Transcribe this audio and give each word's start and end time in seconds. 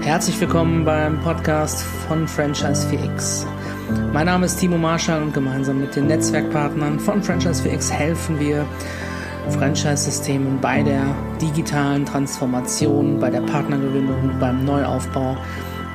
Herzlich 0.00 0.40
willkommen 0.40 0.86
beim 0.86 1.20
Podcast 1.20 1.82
von 1.82 2.26
Franchise 2.26 2.88
4X. 2.88 3.44
Mein 4.14 4.24
Name 4.26 4.46
ist 4.46 4.58
Timo 4.58 4.78
Marschall 4.78 5.22
und 5.22 5.34
gemeinsam 5.34 5.80
mit 5.80 5.94
den 5.94 6.06
Netzwerkpartnern 6.06 6.98
von 6.98 7.22
Franchise 7.22 7.68
4X 7.68 7.90
helfen 7.90 8.40
wir 8.40 8.64
Franchise-Systemen 9.50 10.58
bei 10.62 10.82
der 10.82 11.02
digitalen 11.38 12.06
Transformation, 12.06 13.20
bei 13.20 13.28
der 13.28 13.42
Partnergewinnung, 13.42 14.38
beim 14.40 14.64
Neuaufbau, 14.64 15.36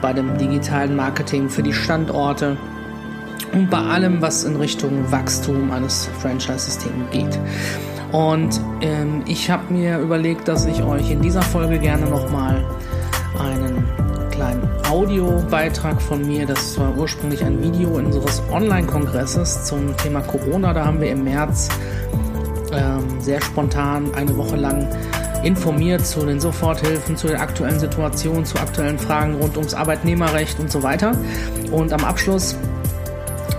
bei 0.04 0.14
dem 0.14 0.38
digitalen 0.38 0.96
Marketing 0.96 1.50
für 1.50 1.64
die 1.64 1.74
Standorte 1.74 2.58
und 3.58 3.72
bei 3.72 3.80
allem, 3.80 4.22
was 4.22 4.44
in 4.44 4.56
Richtung 4.56 5.12
Wachstum 5.12 5.72
eines 5.72 6.10
Franchise-Systems 6.22 7.10
geht. 7.12 7.40
Und 8.12 8.62
ähm, 8.82 9.24
ich 9.26 9.50
habe 9.50 9.74
mir 9.74 9.98
überlegt, 9.98 10.48
dass 10.48 10.66
ich 10.66 10.84
euch 10.84 11.10
in 11.10 11.22
dieser 11.22 11.42
Folge 11.42 11.80
gerne 11.80 12.06
nochmal 12.06 12.64
einen 13.40 13.84
kleinen 14.30 14.70
Audiobeitrag 14.90 16.00
von 16.00 16.26
mir. 16.26 16.46
Das 16.46 16.78
war 16.78 16.96
ursprünglich 16.96 17.44
ein 17.44 17.62
Video 17.62 17.90
unseres 17.90 18.44
Online-Kongresses 18.52 19.66
zum 19.66 19.98
Thema 19.98 20.22
Corona. 20.22 20.74
Da 20.74 20.86
haben 20.86 21.02
wir 21.02 21.10
im 21.10 21.24
März 21.24 21.70
ähm, 22.72 23.20
sehr 23.20 23.42
spontan 23.42 24.14
eine 24.14 24.38
Woche 24.38 24.56
lang 24.56 24.88
informiert 25.44 26.06
zu 26.06 26.26
den 26.26 26.40
Soforthilfen, 26.40 27.18
zu 27.18 27.28
der 27.28 27.42
aktuellen 27.42 27.80
Situation, 27.80 28.46
zu 28.46 28.60
aktuellen 28.60 29.00
Fragen 29.00 29.36
rund 29.36 29.58
ums 29.58 29.74
Arbeitnehmerrecht 29.74 30.60
und 30.60 30.72
so 30.72 30.84
weiter. 30.84 31.18
Und 31.72 31.92
am 31.92 32.04
Abschluss 32.04 32.56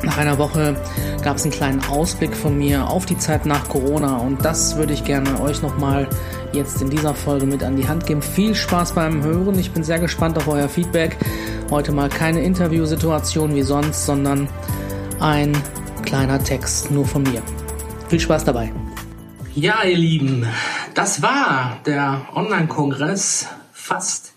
nach 0.09 0.17
einer 0.17 0.39
Woche 0.39 0.75
gab 1.23 1.37
es 1.37 1.43
einen 1.43 1.53
kleinen 1.53 1.85
Ausblick 1.85 2.35
von 2.35 2.57
mir 2.57 2.89
auf 2.89 3.05
die 3.05 3.19
Zeit 3.19 3.45
nach 3.45 3.69
Corona 3.69 4.17
und 4.17 4.43
das 4.43 4.77
würde 4.77 4.95
ich 4.95 5.05
gerne 5.05 5.39
euch 5.43 5.61
nochmal 5.61 6.09
jetzt 6.55 6.81
in 6.81 6.89
dieser 6.89 7.15
Folge 7.15 7.45
mit 7.45 7.63
an 7.63 7.77
die 7.77 7.87
Hand 7.87 8.07
geben. 8.07 8.23
Viel 8.23 8.55
Spaß 8.55 8.93
beim 8.93 9.23
Hören. 9.23 9.59
Ich 9.59 9.71
bin 9.71 9.85
sehr 9.85 9.99
gespannt 9.99 10.39
auf 10.39 10.49
euer 10.49 10.71
Feedback. 10.71 11.19
Heute 11.71 11.93
mal 11.93 12.09
keine 12.09 12.41
Interviewsituation 12.41 13.55
wie 13.55 13.61
sonst, 13.61 14.07
sondern 14.07 14.49
ein 15.21 15.55
kleiner 16.07 16.43
Text 16.43 16.91
nur 16.91 17.07
von 17.07 17.23
mir. 17.25 17.43
Viel 18.09 18.21
Spaß 18.21 18.45
dabei. 18.45 18.73
Ja, 19.55 19.83
ihr 19.85 19.99
Lieben, 19.99 20.47
das 20.95 21.21
war 21.21 21.81
der 21.85 22.23
Online-Kongress 22.35 23.47
fast. 23.73 24.33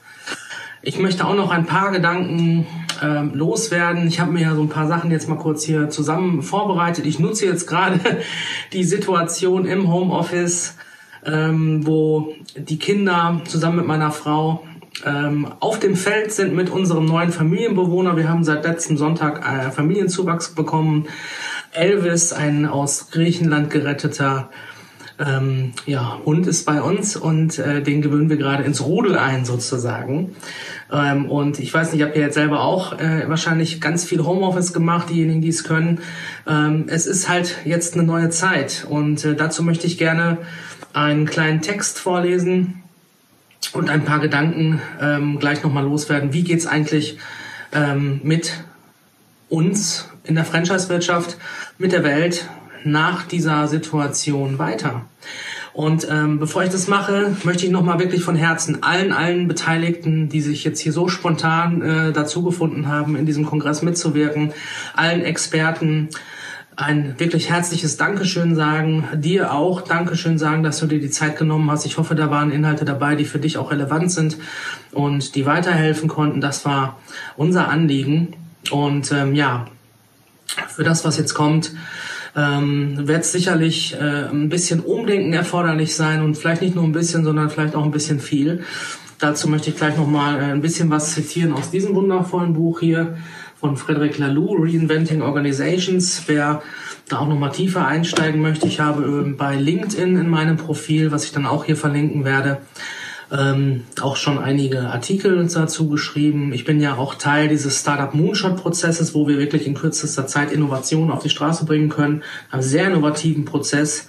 Ich 0.82 1.00
möchte 1.00 1.26
auch 1.26 1.36
noch 1.36 1.50
ein 1.50 1.66
paar 1.66 1.92
Gedanken 1.92 2.68
ähm, 3.02 3.32
loswerden. 3.34 4.08
Ich 4.08 4.20
habe 4.20 4.32
mir 4.32 4.42
ja 4.42 4.56
so 4.56 4.62
ein 4.62 4.70
paar 4.70 4.88
Sachen 4.88 5.12
jetzt 5.12 5.28
mal 5.28 5.38
kurz 5.38 5.64
hier 5.64 5.90
zusammen 5.90 6.42
vorbereitet. 6.42 7.06
Ich 7.06 7.20
nutze 7.20 7.46
jetzt 7.46 7.68
gerade 7.68 8.00
die 8.74 8.84
Situation 8.84 9.66
im 9.66 9.92
Homeoffice, 9.92 10.76
ähm, 11.26 11.86
wo 11.86 12.34
die 12.56 12.80
Kinder 12.80 13.42
zusammen 13.46 13.78
mit 13.78 13.88
meiner 13.88 14.12
Frau 14.12 14.64
ähm, 15.06 15.48
auf 15.60 15.80
dem 15.80 15.96
Feld 15.96 16.32
sind 16.32 16.54
mit 16.54 16.70
unserem 16.70 17.06
neuen 17.06 17.32
Familienbewohner. 17.32 18.18
Wir 18.18 18.30
haben 18.30 18.44
seit 18.44 18.66
letztem 18.66 18.98
Sonntag 18.98 19.46
äh, 19.46 19.72
Familienzuwachs 19.72 20.54
bekommen. 20.54 21.08
Elvis, 21.72 22.34
ein 22.34 22.66
aus 22.66 23.12
Griechenland 23.12 23.70
geretteter 23.70 24.50
ähm, 25.26 25.74
ja, 25.86 26.20
Hund 26.26 26.48
ist 26.48 26.66
bei 26.66 26.82
uns 26.82 27.16
und 27.16 27.60
äh, 27.60 27.82
den 27.82 28.02
gewöhnen 28.02 28.30
wir 28.30 28.38
gerade 28.38 28.64
ins 28.64 28.82
Rudel 28.82 29.18
ein 29.18 29.46
sozusagen. 29.46 30.36
Ähm, 30.92 31.30
und 31.30 31.60
ich 31.60 31.74
weiß 31.74 31.92
nicht, 31.92 32.02
ich 32.02 32.08
habe 32.08 32.18
ja 32.18 32.26
jetzt 32.26 32.34
selber 32.34 32.62
auch 32.62 33.00
äh, 33.00 33.28
wahrscheinlich 33.28 33.80
ganz 33.82 34.04
viel 34.04 34.24
Homeoffice 34.24 34.74
gemacht, 34.74 35.10
diejenigen, 35.10 35.42
die 35.42 35.50
es 35.50 35.64
können. 35.64 36.00
Ähm, 36.48 36.86
es 36.88 37.06
ist 37.06 37.30
halt 37.30 37.58
jetzt 37.66 37.94
eine 37.94 38.04
neue 38.04 38.30
Zeit 38.30 38.86
und 38.90 39.24
äh, 39.24 39.36
dazu 39.36 39.64
möchte 39.64 39.88
ich 39.88 39.98
gerne 39.98 40.40
einen 40.94 41.26
kleinen 41.26 41.62
Text 41.62 42.00
vorlesen 42.00 42.82
und 43.74 43.90
ein 43.90 44.04
paar 44.04 44.20
Gedanken 44.20 44.82
ähm, 45.00 45.40
gleich 45.40 45.64
nochmal 45.64 45.84
loswerden. 45.84 46.34
Wie 46.34 46.44
geht's 46.44 46.68
eigentlich 46.68 47.18
ähm, 47.74 48.20
mit 48.24 48.64
uns 49.50 50.10
in 50.24 50.36
der 50.36 50.46
Franchise-Wirtschaft, 50.46 51.38
mit 51.78 51.92
der 51.92 52.04
Welt 52.04 52.46
nach 52.84 53.24
dieser 53.24 53.68
Situation 53.68 54.60
weiter? 54.60 55.06
Und 55.74 56.06
ähm, 56.10 56.40
bevor 56.40 56.64
ich 56.64 56.70
das 56.70 56.88
mache, 56.88 57.36
möchte 57.44 57.66
ich 57.66 57.72
nochmal 57.72 58.00
wirklich 58.00 58.24
von 58.24 58.36
Herzen 58.36 58.84
allen, 58.84 59.14
allen 59.14 59.48
Beteiligten, 59.48 60.28
die 60.28 60.42
sich 60.42 60.64
jetzt 60.66 60.82
hier 60.82 60.92
so 60.92 61.08
spontan 61.08 61.82
äh, 61.82 62.12
dazu 62.12 62.44
gefunden 62.44 62.88
haben, 62.88 63.16
in 63.16 63.26
diesem 63.26 63.46
Kongress 63.46 63.82
mitzuwirken, 63.82 64.54
allen 64.96 65.22
Experten, 65.22 66.10
ein 66.76 67.20
wirklich 67.20 67.50
herzliches 67.50 67.98
Dankeschön 67.98 68.56
sagen, 68.56 69.08
dir 69.14 69.54
auch 69.54 69.82
Dankeschön 69.82 70.38
sagen, 70.38 70.64
dass 70.64 70.80
du 70.80 70.88
dir 70.88 71.00
die 71.00 71.10
Zeit 71.10 71.38
genommen 71.38 71.70
hast. 71.70 71.86
Ich 71.86 71.98
hoffe, 71.98 72.16
da 72.16 72.30
waren 72.32 72.52
Inhalte 72.52 72.86
dabei, 72.86 73.16
die 73.16 73.26
für 73.26 73.40
dich 73.40 73.58
auch 73.58 73.72
relevant 73.72 74.12
sind 74.12 74.38
und 74.92 75.36
die 75.36 75.46
weiterhelfen 75.46 76.10
konnten. 76.10 76.42
Das 76.42 76.66
war 76.66 77.00
unser 77.38 77.68
Anliegen. 77.70 78.34
Und 78.72 79.12
ähm, 79.12 79.36
ja, 79.36 79.68
für 80.70 80.84
das, 80.84 81.06
was 81.06 81.18
jetzt 81.18 81.34
kommt, 81.34 81.72
ähm, 82.36 83.08
wird 83.08 83.26
sicherlich 83.26 83.94
äh, 83.94 84.30
ein 84.30 84.50
bisschen 84.50 84.80
Umdenken 84.80 85.34
erforderlich 85.34 85.96
sein 85.96 86.22
und 86.22 86.38
vielleicht 86.38 86.62
nicht 86.62 86.76
nur 86.76 86.84
ein 86.84 86.92
bisschen, 86.92 87.24
sondern 87.24 87.50
vielleicht 87.50 87.76
auch 87.76 87.84
ein 87.84 87.92
bisschen 87.92 88.20
viel. 88.20 88.64
Dazu 89.20 89.50
möchte 89.50 89.70
ich 89.70 89.76
gleich 89.76 89.98
nochmal 89.98 90.40
äh, 90.40 90.46
ein 90.46 90.62
bisschen 90.62 90.90
was 90.90 91.14
zitieren 91.14 91.54
aus 91.54 91.72
diesem 91.72 91.94
wundervollen 91.94 92.54
Buch 92.54 92.80
hier 92.80 93.18
von 93.60 93.78
Frederic 93.78 94.18
Laloux, 94.18 94.56
Reinventing 94.60 95.22
Organizations. 95.22 96.24
Wer 96.26 96.64
da 97.08 97.20
auch 97.20 97.28
nochmal 97.28 97.52
tiefer 97.52 97.86
einsteigen 97.86 98.42
möchte, 98.42 98.68
ich 98.68 98.80
habe 98.80 99.04
ähm, 99.04 99.38
bei 99.38 99.56
LinkedIn 99.56 100.18
in 100.18 100.30
meinem 100.30 100.58
Profil, 100.58 101.12
was 101.12 101.26
ich 101.26 101.32
dann 101.32 101.46
auch 101.46 101.66
hier 101.66 101.78
verlinken 101.78 102.26
werde, 102.26 102.60
ähm, 103.32 103.86
auch 104.02 104.18
schon 104.18 104.38
einige 104.38 104.82
Artikel 104.82 105.48
dazu 105.48 105.88
geschrieben. 105.88 106.52
Ich 106.54 106.66
bin 106.66 106.82
ja 106.82 106.96
auch 106.96 107.16
Teil 107.16 107.48
dieses 107.48 107.80
Startup 107.80 108.14
Moonshot 108.14 108.58
Prozesses, 108.58 109.14
wo 109.16 109.28
wir 109.28 109.38
wirklich 109.38 109.66
in 109.66 109.74
kürzester 109.74 110.28
Zeit 110.28 110.52
Innovationen 110.52 111.12
auf 111.12 111.24
die 111.24 111.30
Straße 111.30 111.66
bringen 111.66 111.90
können. 111.90 112.24
Einen 112.52 112.62
sehr 112.62 112.88
innovativen 112.88 113.46
Prozess. 113.46 114.08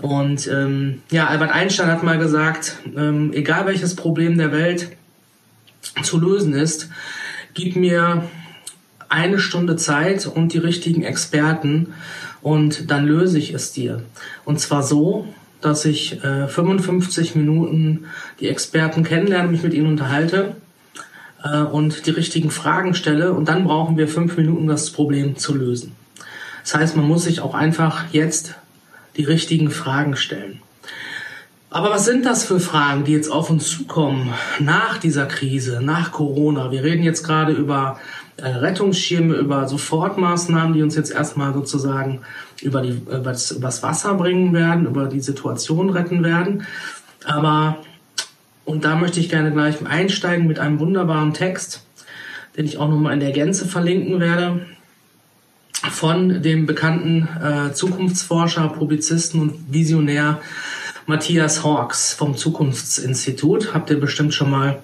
Und 0.00 0.46
ähm, 0.46 1.02
ja, 1.10 1.26
Albert 1.26 1.50
Einstein 1.50 1.88
hat 1.88 2.02
mal 2.02 2.18
gesagt, 2.18 2.76
ähm, 2.96 3.32
egal 3.32 3.66
welches 3.66 3.96
Problem 3.96 4.38
der 4.38 4.52
Welt 4.52 4.90
zu 6.02 6.20
lösen 6.20 6.52
ist, 6.52 6.88
gib 7.54 7.76
mir 7.76 8.28
eine 9.08 9.38
Stunde 9.38 9.76
Zeit 9.76 10.26
und 10.26 10.52
die 10.52 10.58
richtigen 10.58 11.02
Experten 11.02 11.94
und 12.42 12.90
dann 12.90 13.06
löse 13.06 13.38
ich 13.38 13.54
es 13.54 13.72
dir. 13.72 14.02
Und 14.44 14.60
zwar 14.60 14.82
so, 14.82 15.26
dass 15.60 15.84
ich 15.84 16.22
äh, 16.24 16.48
55 16.48 17.34
Minuten 17.34 18.06
die 18.40 18.48
Experten 18.48 19.04
kennenlerne, 19.04 19.48
mich 19.48 19.62
mit 19.62 19.74
ihnen 19.74 19.88
unterhalte 19.88 20.56
äh, 21.42 21.58
und 21.58 22.06
die 22.06 22.10
richtigen 22.10 22.50
Fragen 22.50 22.94
stelle 22.94 23.32
und 23.32 23.48
dann 23.48 23.64
brauchen 23.64 23.96
wir 23.96 24.08
fünf 24.08 24.36
Minuten, 24.36 24.66
das 24.66 24.90
Problem 24.90 25.36
zu 25.36 25.54
lösen. 25.54 25.96
Das 26.62 26.74
heißt, 26.74 26.96
man 26.96 27.06
muss 27.06 27.24
sich 27.24 27.40
auch 27.40 27.54
einfach 27.54 28.06
jetzt 28.12 28.54
die 29.16 29.24
richtigen 29.24 29.70
Fragen 29.70 30.16
stellen. 30.16 30.60
Aber 31.70 31.90
was 31.90 32.04
sind 32.04 32.24
das 32.24 32.44
für 32.44 32.60
Fragen, 32.60 33.04
die 33.04 33.12
jetzt 33.12 33.30
auf 33.30 33.50
uns 33.50 33.68
zukommen 33.68 34.32
nach 34.60 34.98
dieser 34.98 35.26
Krise, 35.26 35.80
nach 35.82 36.12
Corona? 36.12 36.70
Wir 36.70 36.82
reden 36.82 37.02
jetzt 37.02 37.22
gerade 37.22 37.52
über 37.52 37.98
Rettungsschirme, 38.38 39.34
über 39.34 39.66
Sofortmaßnahmen, 39.66 40.74
die 40.74 40.82
uns 40.82 40.94
jetzt 40.94 41.10
erstmal 41.10 41.54
sozusagen 41.54 42.20
über, 42.62 42.82
die, 42.82 42.90
über, 42.90 43.18
das, 43.18 43.50
über 43.50 43.68
das 43.68 43.82
Wasser 43.82 44.14
bringen 44.14 44.52
werden, 44.52 44.86
über 44.86 45.06
die 45.06 45.20
Situation 45.20 45.90
retten 45.90 46.22
werden. 46.22 46.66
Aber, 47.24 47.78
und 48.64 48.84
da 48.84 48.96
möchte 48.96 49.20
ich 49.20 49.30
gerne 49.30 49.52
gleich 49.52 49.84
einsteigen 49.86 50.46
mit 50.46 50.58
einem 50.58 50.78
wunderbaren 50.80 51.32
Text, 51.32 51.84
den 52.56 52.66
ich 52.66 52.78
auch 52.78 52.88
nochmal 52.88 53.14
in 53.14 53.20
der 53.20 53.32
Gänze 53.32 53.66
verlinken 53.66 54.20
werde, 54.20 54.66
von 55.90 56.42
dem 56.42 56.66
bekannten 56.66 57.28
äh, 57.42 57.72
Zukunftsforscher, 57.72 58.68
Publizisten 58.68 59.40
und 59.40 59.72
Visionär 59.72 60.40
Matthias 61.06 61.64
Hawks 61.64 62.12
vom 62.12 62.36
Zukunftsinstitut. 62.36 63.72
Habt 63.72 63.90
ihr 63.90 64.00
bestimmt 64.00 64.34
schon 64.34 64.50
mal 64.50 64.82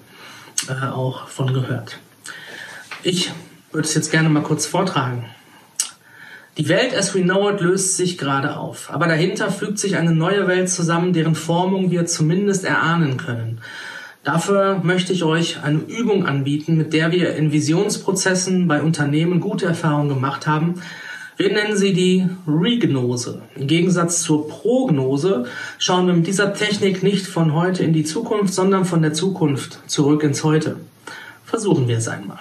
äh, 0.69 0.87
auch 0.87 1.27
von 1.27 1.53
gehört. 1.53 1.99
Ich 3.05 3.33
würde 3.73 3.85
es 3.85 3.95
jetzt 3.95 4.11
gerne 4.11 4.29
mal 4.29 4.43
kurz 4.43 4.65
vortragen. 4.65 5.25
Die 6.57 6.69
Welt 6.69 6.95
as 6.95 7.13
we 7.13 7.21
know 7.21 7.49
it 7.49 7.59
löst 7.59 7.97
sich 7.97 8.17
gerade 8.17 8.55
auf, 8.55 8.89
aber 8.93 9.07
dahinter 9.07 9.51
fügt 9.51 9.77
sich 9.77 9.97
eine 9.97 10.13
neue 10.13 10.47
Welt 10.47 10.69
zusammen, 10.69 11.11
deren 11.11 11.35
Formung 11.35 11.91
wir 11.91 12.05
zumindest 12.05 12.63
erahnen 12.63 13.17
können. 13.17 13.59
Dafür 14.23 14.79
möchte 14.83 15.11
ich 15.11 15.25
euch 15.25 15.61
eine 15.63 15.79
Übung 15.79 16.25
anbieten, 16.25 16.77
mit 16.77 16.93
der 16.93 17.11
wir 17.11 17.35
in 17.35 17.51
Visionsprozessen 17.51 18.69
bei 18.69 18.81
Unternehmen 18.81 19.41
gute 19.41 19.65
Erfahrungen 19.65 20.07
gemacht 20.07 20.47
haben. 20.47 20.75
Wir 21.35 21.51
nennen 21.51 21.75
sie 21.75 21.91
die 21.91 22.29
Regnose. 22.47 23.41
Im 23.57 23.67
Gegensatz 23.67 24.21
zur 24.21 24.47
Prognose 24.47 25.45
schauen 25.77 26.07
wir 26.07 26.13
mit 26.13 26.27
dieser 26.27 26.53
Technik 26.53 27.03
nicht 27.03 27.27
von 27.27 27.53
heute 27.53 27.83
in 27.83 27.91
die 27.91 28.05
Zukunft, 28.05 28.53
sondern 28.53 28.85
von 28.85 29.01
der 29.01 29.11
Zukunft 29.11 29.79
zurück 29.87 30.23
ins 30.23 30.45
Heute. 30.45 30.77
Versuchen 31.43 31.89
wir 31.89 31.97
es 31.97 32.07
einmal 32.07 32.39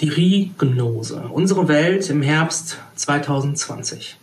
die 0.00 0.08
Rignose, 0.08 1.28
unsere 1.30 1.68
Welt 1.68 2.10
im 2.10 2.20
Herbst 2.20 2.78
2020. 2.96 4.18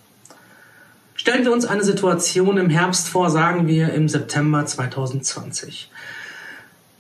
Stellen 1.15 1.45
wir 1.45 1.51
uns 1.51 1.65
eine 1.65 1.83
Situation 1.83 2.57
im 2.57 2.69
Herbst 2.69 3.07
vor, 3.07 3.31
sagen 3.31 3.65
wir 3.65 3.93
im 3.93 4.07
September 4.07 4.65
2020. 4.65 5.89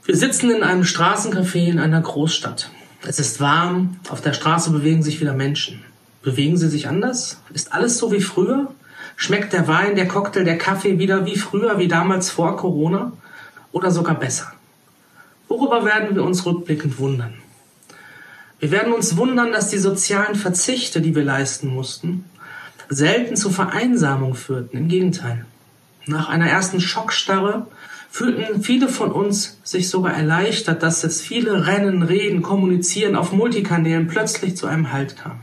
Wir 0.05 0.17
sitzen 0.17 0.49
in 0.49 0.63
einem 0.63 0.83
Straßencafé 0.83 1.67
in 1.67 1.79
einer 1.79 2.01
Großstadt. 2.01 2.71
Es 3.05 3.19
ist 3.19 3.39
warm, 3.39 3.99
auf 4.09 4.21
der 4.21 4.33
Straße 4.33 4.71
bewegen 4.71 5.03
sich 5.03 5.21
wieder 5.21 5.33
Menschen. 5.33 5.83
Bewegen 6.23 6.57
sie 6.57 6.69
sich 6.69 6.87
anders? 6.87 7.41
Ist 7.53 7.73
alles 7.73 7.97
so 7.97 8.11
wie 8.11 8.21
früher? 8.21 8.71
Schmeckt 9.17 9.53
der 9.53 9.67
Wein, 9.67 9.95
der 9.95 10.07
Cocktail, 10.07 10.45
der 10.45 10.57
Kaffee 10.57 10.97
wieder 10.97 11.25
wie 11.25 11.37
früher, 11.37 11.77
wie 11.77 11.87
damals 11.87 12.31
vor 12.31 12.57
Corona? 12.57 13.11
Oder 13.71 13.91
sogar 13.91 14.15
besser? 14.15 14.51
Worüber 15.47 15.85
werden 15.85 16.15
wir 16.15 16.23
uns 16.23 16.45
rückblickend 16.45 16.97
wundern? 16.97 17.42
Wir 18.63 18.71
werden 18.71 18.93
uns 18.93 19.17
wundern, 19.17 19.51
dass 19.51 19.71
die 19.71 19.77
sozialen 19.77 20.35
Verzichte, 20.35 21.01
die 21.01 21.13
wir 21.13 21.25
leisten 21.25 21.67
mussten, 21.67 22.23
selten 22.87 23.35
zu 23.35 23.49
Vereinsamung 23.49 24.35
führten. 24.35 24.77
Im 24.77 24.87
Gegenteil. 24.87 25.45
Nach 26.05 26.29
einer 26.29 26.49
ersten 26.49 26.79
Schockstarre 26.79 27.67
fühlten 28.09 28.63
viele 28.63 28.87
von 28.87 29.11
uns 29.11 29.59
sich 29.65 29.89
sogar 29.89 30.13
erleichtert, 30.13 30.81
dass 30.81 31.03
es 31.03 31.19
viele 31.19 31.67
Rennen, 31.67 32.03
Reden, 32.03 32.41
Kommunizieren 32.41 33.17
auf 33.17 33.33
Multikanälen 33.33 34.07
plötzlich 34.07 34.55
zu 34.55 34.65
einem 34.65 34.93
Halt 34.93 35.17
kam. 35.17 35.41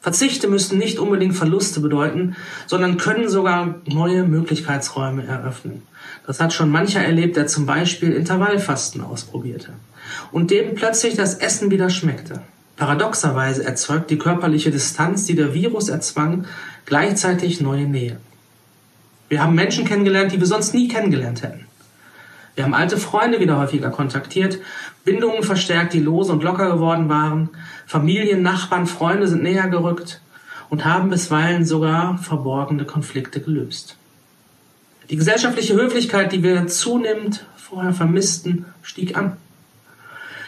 Verzichte 0.00 0.48
müssen 0.48 0.76
nicht 0.76 0.98
unbedingt 0.98 1.36
Verluste 1.36 1.78
bedeuten, 1.78 2.34
sondern 2.66 2.96
können 2.96 3.28
sogar 3.28 3.76
neue 3.86 4.24
Möglichkeitsräume 4.24 5.24
eröffnen. 5.24 5.82
Das 6.26 6.40
hat 6.40 6.52
schon 6.52 6.70
mancher 6.70 7.04
erlebt, 7.04 7.36
der 7.36 7.46
zum 7.46 7.64
Beispiel 7.64 8.10
Intervallfasten 8.10 9.02
ausprobierte 9.02 9.72
und 10.32 10.50
dem 10.50 10.74
plötzlich 10.74 11.16
das 11.16 11.34
Essen 11.34 11.70
wieder 11.70 11.90
schmeckte. 11.90 12.42
Paradoxerweise 12.76 13.64
erzeugt 13.64 14.10
die 14.10 14.18
körperliche 14.18 14.70
Distanz, 14.70 15.24
die 15.26 15.34
der 15.34 15.52
Virus 15.52 15.88
erzwang, 15.88 16.46
gleichzeitig 16.86 17.60
neue 17.60 17.86
Nähe. 17.86 18.18
Wir 19.28 19.42
haben 19.42 19.54
Menschen 19.54 19.84
kennengelernt, 19.84 20.32
die 20.32 20.40
wir 20.40 20.46
sonst 20.46 20.74
nie 20.74 20.88
kennengelernt 20.88 21.42
hätten. 21.42 21.66
Wir 22.54 22.64
haben 22.64 22.74
alte 22.74 22.96
Freunde 22.96 23.38
wieder 23.38 23.58
häufiger 23.58 23.90
kontaktiert, 23.90 24.58
Bindungen 25.04 25.42
verstärkt, 25.42 25.92
die 25.92 26.00
lose 26.00 26.32
und 26.32 26.42
locker 26.42 26.72
geworden 26.72 27.08
waren, 27.08 27.50
Familien, 27.86 28.42
Nachbarn, 28.42 28.86
Freunde 28.86 29.28
sind 29.28 29.42
näher 29.42 29.68
gerückt 29.68 30.20
und 30.68 30.84
haben 30.84 31.10
bisweilen 31.10 31.64
sogar 31.64 32.18
verborgene 32.18 32.84
Konflikte 32.84 33.40
gelöst. 33.40 33.96
Die 35.10 35.16
gesellschaftliche 35.16 35.74
Höflichkeit, 35.74 36.32
die 36.32 36.42
wir 36.42 36.66
zunehmend 36.66 37.44
vorher 37.56 37.92
vermissten, 37.92 38.64
stieg 38.82 39.16
an. 39.16 39.36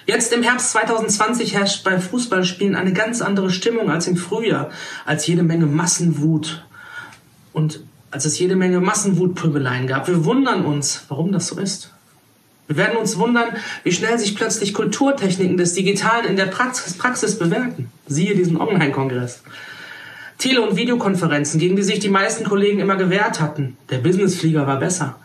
Jetzt 0.07 0.33
im 0.33 0.43
Herbst 0.43 0.71
2020 0.71 1.55
herrscht 1.55 1.85
bei 1.85 2.01
Fußballspielen 2.01 2.75
eine 2.75 2.93
ganz 2.93 3.23
andere 3.23 3.51
Stimmung 3.51 3.91
als 3.91 4.07
im 4.09 4.17
Frühjahr, 4.17 4.71
als 5.07 5.27
jede 5.27 5.43
Menge 5.43 5.67
Massenwut 5.67 6.65
und 7.53 7.81
als 8.11 8.25
es 8.25 8.39
jede 8.39 8.57
Menge 8.57 8.81
Massenwutpöbeleien 8.81 9.87
gab. 9.87 10.09
Wir 10.09 10.25
wundern 10.25 10.65
uns, 10.65 11.05
warum 11.09 11.33
das 11.33 11.49
so 11.49 11.59
ist. 11.59 11.93
Wir 12.67 12.77
werden 12.77 12.97
uns 12.97 13.19
wundern, 13.19 13.57
wie 13.85 13.93
schnell 13.93 14.19
sich 14.19 14.35
plötzlich 14.35 14.75
Kulturtechniken 14.75 15.57
des 15.57 15.75
Digitalen 15.75 16.27
in 16.27 16.37
der 16.37 16.47
Praxis, 16.47 16.95
Praxis 16.95 17.39
bewährten. 17.39 17.91
Siehe 18.07 18.35
diesen 18.35 18.57
Online-Kongress. 18.61 19.43
Tele- 20.39 20.63
und 20.63 20.77
Videokonferenzen, 20.77 21.61
gegen 21.61 21.77
die 21.77 21.83
sich 21.83 22.01
die 22.01 22.09
meisten 22.09 22.45
Kollegen 22.45 22.81
immer 22.81 22.97
gewehrt 22.97 23.41
hatten. 23.41 23.77
Der 23.91 23.99
Businessflieger 23.99 24.67
war 24.67 24.79
besser. 24.79 25.17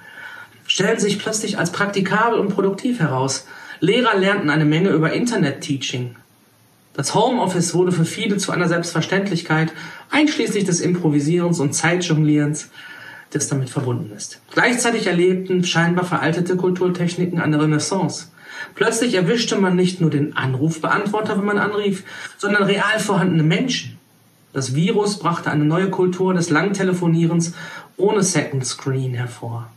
Stellen 0.67 0.99
sich 0.99 1.17
plötzlich 1.17 1.57
als 1.57 1.71
praktikabel 1.71 2.39
und 2.39 2.49
produktiv 2.49 2.99
heraus. 2.99 3.47
Lehrer 3.79 4.17
lernten 4.17 4.49
eine 4.49 4.65
Menge 4.65 4.89
über 4.89 5.13
Internet-Teaching. 5.13 6.15
Das 6.93 7.13
Homeoffice 7.13 7.75
wurde 7.75 7.91
für 7.91 8.05
viele 8.05 8.37
zu 8.37 8.51
einer 8.51 8.67
Selbstverständlichkeit, 8.67 9.71
einschließlich 10.09 10.63
des 10.63 10.81
Improvisierens 10.81 11.59
und 11.59 11.73
Zeitjonglierens, 11.73 12.69
das 13.29 13.47
damit 13.49 13.69
verbunden 13.69 14.11
ist. 14.15 14.41
Gleichzeitig 14.51 15.05
erlebten 15.05 15.63
scheinbar 15.63 16.05
veraltete 16.05 16.55
Kulturtechniken 16.55 17.39
eine 17.39 17.61
Renaissance. 17.61 18.29
Plötzlich 18.73 19.13
erwischte 19.13 19.57
man 19.57 19.75
nicht 19.75 20.01
nur 20.01 20.09
den 20.09 20.35
Anrufbeantworter, 20.35 21.37
wenn 21.37 21.45
man 21.45 21.59
anrief, 21.59 22.03
sondern 22.37 22.63
real 22.63 22.99
vorhandene 22.99 23.43
Menschen. 23.43 23.99
Das 24.53 24.73
Virus 24.73 25.19
brachte 25.19 25.51
eine 25.51 25.65
neue 25.65 25.91
Kultur 25.91 26.33
des 26.33 26.49
Langtelefonierens 26.49 27.53
ohne 27.97 28.23
Second 28.23 28.65
Screen 28.65 29.13
hervor. 29.13 29.69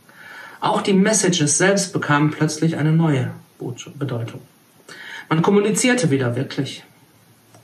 Auch 0.59 0.81
die 0.81 0.93
Messages 0.93 1.59
selbst 1.59 1.93
bekamen 1.93 2.31
plötzlich 2.31 2.77
eine 2.77 2.91
neue 2.91 3.31
Bedeutung. 3.97 4.41
Man 5.29 5.41
kommunizierte 5.41 6.11
wieder 6.11 6.35
wirklich. 6.35 6.83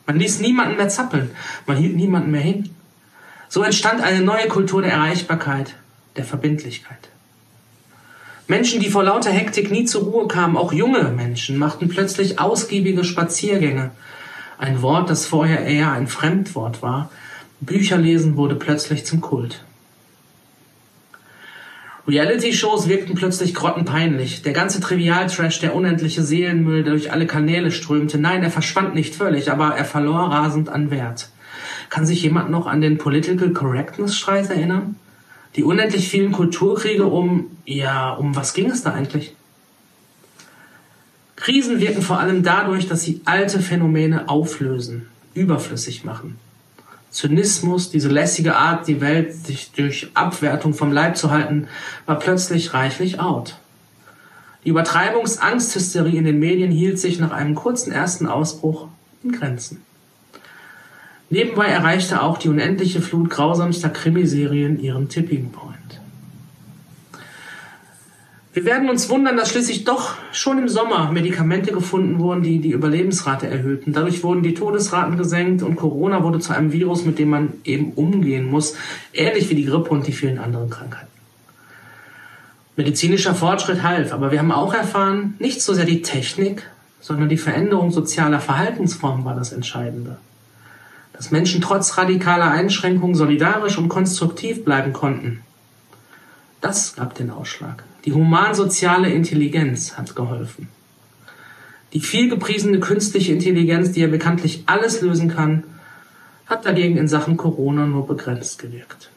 Man 0.05 0.19
ließ 0.19 0.39
niemanden 0.39 0.77
mehr 0.77 0.89
zappeln. 0.89 1.31
Man 1.65 1.77
hielt 1.77 1.95
niemanden 1.95 2.31
mehr 2.31 2.41
hin. 2.41 2.69
So 3.49 3.63
entstand 3.63 4.01
eine 4.01 4.21
neue 4.21 4.47
Kultur 4.47 4.81
der 4.81 4.93
Erreichbarkeit, 4.93 5.75
der 6.15 6.23
Verbindlichkeit. 6.23 7.09
Menschen, 8.47 8.79
die 8.79 8.89
vor 8.89 9.03
lauter 9.03 9.31
Hektik 9.31 9.71
nie 9.71 9.83
zur 9.83 10.03
Ruhe 10.03 10.27
kamen, 10.27 10.55
auch 10.55 10.71
junge 10.71 11.03
Menschen, 11.09 11.57
machten 11.57 11.89
plötzlich 11.89 12.39
ausgiebige 12.39 13.03
Spaziergänge. 13.03 13.91
Ein 14.57 14.81
Wort, 14.81 15.09
das 15.09 15.25
vorher 15.25 15.65
eher 15.65 15.91
ein 15.91 16.07
Fremdwort 16.07 16.81
war. 16.81 17.11
Bücherlesen 17.59 18.37
wurde 18.37 18.55
plötzlich 18.55 19.05
zum 19.05 19.19
Kult. 19.19 19.65
Reality-Shows 22.07 22.87
wirkten 22.87 23.15
plötzlich 23.15 23.53
grottenpeinlich. 23.53 24.41
Der 24.41 24.53
ganze 24.53 24.79
Trivialtrash, 24.79 25.59
der 25.59 25.75
unendliche 25.75 26.23
Seelenmüll, 26.23 26.83
der 26.83 26.93
durch 26.93 27.11
alle 27.11 27.27
Kanäle 27.27 27.69
strömte, 27.69 28.17
nein, 28.17 28.43
er 28.43 28.49
verschwand 28.49 28.95
nicht 28.95 29.13
völlig, 29.13 29.51
aber 29.51 29.75
er 29.75 29.83
verlor 29.83 30.31
rasend 30.31 30.69
an 30.69 30.89
Wert. 30.89 31.29
Kann 31.89 32.05
sich 32.05 32.23
jemand 32.23 32.49
noch 32.49 32.65
an 32.65 32.79
den 32.79 32.97
Political 32.97 33.49
Correctness-Streit 33.51 34.49
erinnern? 34.49 34.95
Die 35.57 35.63
unendlich 35.63 36.07
vielen 36.07 36.31
Kulturkriege 36.31 37.05
um, 37.05 37.51
ja, 37.65 38.13
um 38.13 38.35
was 38.37 38.53
ging 38.53 38.69
es 38.69 38.83
da 38.83 38.93
eigentlich? 38.93 39.35
Krisen 41.35 41.81
wirken 41.81 42.01
vor 42.01 42.19
allem 42.19 42.41
dadurch, 42.41 42.87
dass 42.87 43.03
sie 43.03 43.21
alte 43.25 43.59
Phänomene 43.59 44.29
auflösen, 44.29 45.07
überflüssig 45.33 46.05
machen. 46.05 46.37
Zynismus, 47.09 47.89
diese 47.89 48.09
lässige 48.09 48.55
Art, 48.55 48.87
die 48.87 49.01
Welt 49.01 49.33
sich 49.33 49.71
durch 49.71 50.09
Abwertung 50.13 50.73
vom 50.73 50.91
Leib 50.91 51.17
zu 51.17 51.31
halten, 51.31 51.67
war 52.05 52.19
plötzlich 52.19 52.73
reichlich 52.73 53.19
out. 53.19 53.57
Die 54.63 54.69
Übertreibungsangsthysterie 54.69 56.17
in 56.17 56.25
den 56.25 56.39
Medien 56.39 56.71
hielt 56.71 56.99
sich 56.99 57.19
nach 57.19 57.31
einem 57.31 57.55
kurzen 57.55 57.91
ersten 57.91 58.27
Ausbruch 58.27 58.87
in 59.23 59.31
Grenzen. 59.31 59.81
Nebenbei 61.29 61.65
erreichte 61.65 62.21
auch 62.21 62.37
die 62.37 62.49
unendliche 62.49 63.01
Flut 63.01 63.29
grausamster 63.29 63.89
Krimiserien 63.89 64.79
ihren 64.79 65.09
Tipping 65.09 65.51
Point. 65.51 65.66
Wir 68.57 68.65
werden 68.65 68.89
uns 68.89 69.07
wundern, 69.07 69.37
dass 69.37 69.51
schließlich 69.51 69.83
doch 69.83 70.15
schon 70.31 70.57
im 70.57 70.67
Sommer 70.67 71.11
Medikamente 71.11 71.71
gefunden 71.71 72.17
wurden, 72.17 72.41
die 72.41 72.57
die 72.57 72.71
Überlebensrate 72.71 73.45
erhöhten. 73.45 73.93
Dadurch 73.93 74.23
wurden 74.23 74.41
die 74.41 74.55
Todesraten 74.55 75.15
gesenkt 75.15 75.61
und 75.61 75.75
Corona 75.75 76.23
wurde 76.23 76.39
zu 76.39 76.53
einem 76.53 76.71
Virus, 76.71 77.05
mit 77.05 77.19
dem 77.19 77.29
man 77.29 77.53
eben 77.65 77.91
umgehen 77.91 78.49
muss, 78.49 78.73
ähnlich 79.13 79.51
wie 79.51 79.53
die 79.53 79.65
Grippe 79.65 79.91
und 79.91 80.07
die 80.07 80.11
vielen 80.11 80.39
anderen 80.39 80.71
Krankheiten. 80.71 81.11
Medizinischer 82.75 83.35
Fortschritt 83.35 83.83
half, 83.83 84.11
aber 84.11 84.31
wir 84.31 84.39
haben 84.39 84.51
auch 84.51 84.73
erfahren, 84.73 85.35
nicht 85.37 85.61
so 85.61 85.75
sehr 85.75 85.85
die 85.85 86.01
Technik, 86.01 86.63
sondern 86.99 87.29
die 87.29 87.37
Veränderung 87.37 87.91
sozialer 87.91 88.39
Verhaltensformen 88.39 89.23
war 89.23 89.35
das 89.35 89.53
Entscheidende. 89.53 90.17
Dass 91.13 91.29
Menschen 91.29 91.61
trotz 91.61 91.95
radikaler 91.95 92.49
Einschränkungen 92.49 93.13
solidarisch 93.13 93.77
und 93.77 93.87
konstruktiv 93.87 94.65
bleiben 94.65 94.93
konnten, 94.93 95.43
das 96.61 96.95
gab 96.95 97.15
den 97.15 97.29
Ausschlag. 97.29 97.83
Die 98.05 98.13
humansoziale 98.13 99.09
Intelligenz 99.09 99.97
hat 99.97 100.15
geholfen. 100.15 100.69
Die 101.93 101.99
vielgepriesene 101.99 102.79
künstliche 102.79 103.33
Intelligenz, 103.33 103.91
die 103.91 104.01
ja 104.01 104.07
bekanntlich 104.07 104.63
alles 104.65 105.01
lösen 105.01 105.29
kann, 105.29 105.63
hat 106.45 106.65
dagegen 106.65 106.97
in 106.97 107.07
Sachen 107.07 107.37
Corona 107.37 107.85
nur 107.85 108.07
begrenzt 108.07 108.59
gewirkt. 108.59 109.09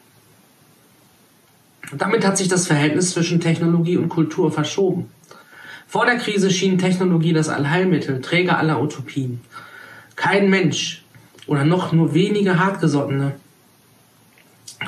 Und 1.91 2.01
damit 2.01 2.25
hat 2.25 2.37
sich 2.37 2.47
das 2.47 2.67
Verhältnis 2.67 3.11
zwischen 3.11 3.39
Technologie 3.39 3.97
und 3.97 4.09
Kultur 4.09 4.51
verschoben. 4.51 5.09
Vor 5.87 6.05
der 6.05 6.17
Krise 6.17 6.49
schien 6.49 6.77
Technologie 6.77 7.33
das 7.33 7.49
Allheilmittel, 7.49 8.21
Träger 8.21 8.57
aller 8.57 8.81
Utopien. 8.81 9.41
Kein 10.15 10.49
Mensch 10.49 11.03
oder 11.47 11.65
noch 11.65 11.91
nur 11.91 12.13
wenige 12.13 12.59
Hartgesottene 12.59 13.33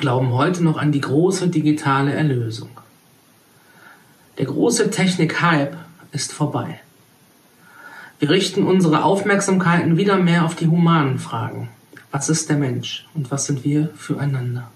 glauben 0.00 0.32
heute 0.32 0.62
noch 0.64 0.76
an 0.76 0.92
die 0.92 1.00
große 1.00 1.48
digitale 1.48 2.12
Erlösung. 2.12 2.70
Der 4.38 4.46
große 4.46 4.90
Technik-Hype 4.90 5.76
ist 6.12 6.32
vorbei. 6.32 6.80
Wir 8.18 8.30
richten 8.30 8.64
unsere 8.64 9.04
Aufmerksamkeiten 9.04 9.96
wieder 9.96 10.16
mehr 10.16 10.44
auf 10.44 10.56
die 10.56 10.66
humanen 10.66 11.18
Fragen. 11.18 11.68
Was 12.10 12.28
ist 12.28 12.48
der 12.48 12.56
Mensch 12.56 13.06
und 13.14 13.30
was 13.30 13.46
sind 13.46 13.64
wir 13.64 13.90
füreinander? 13.96 14.70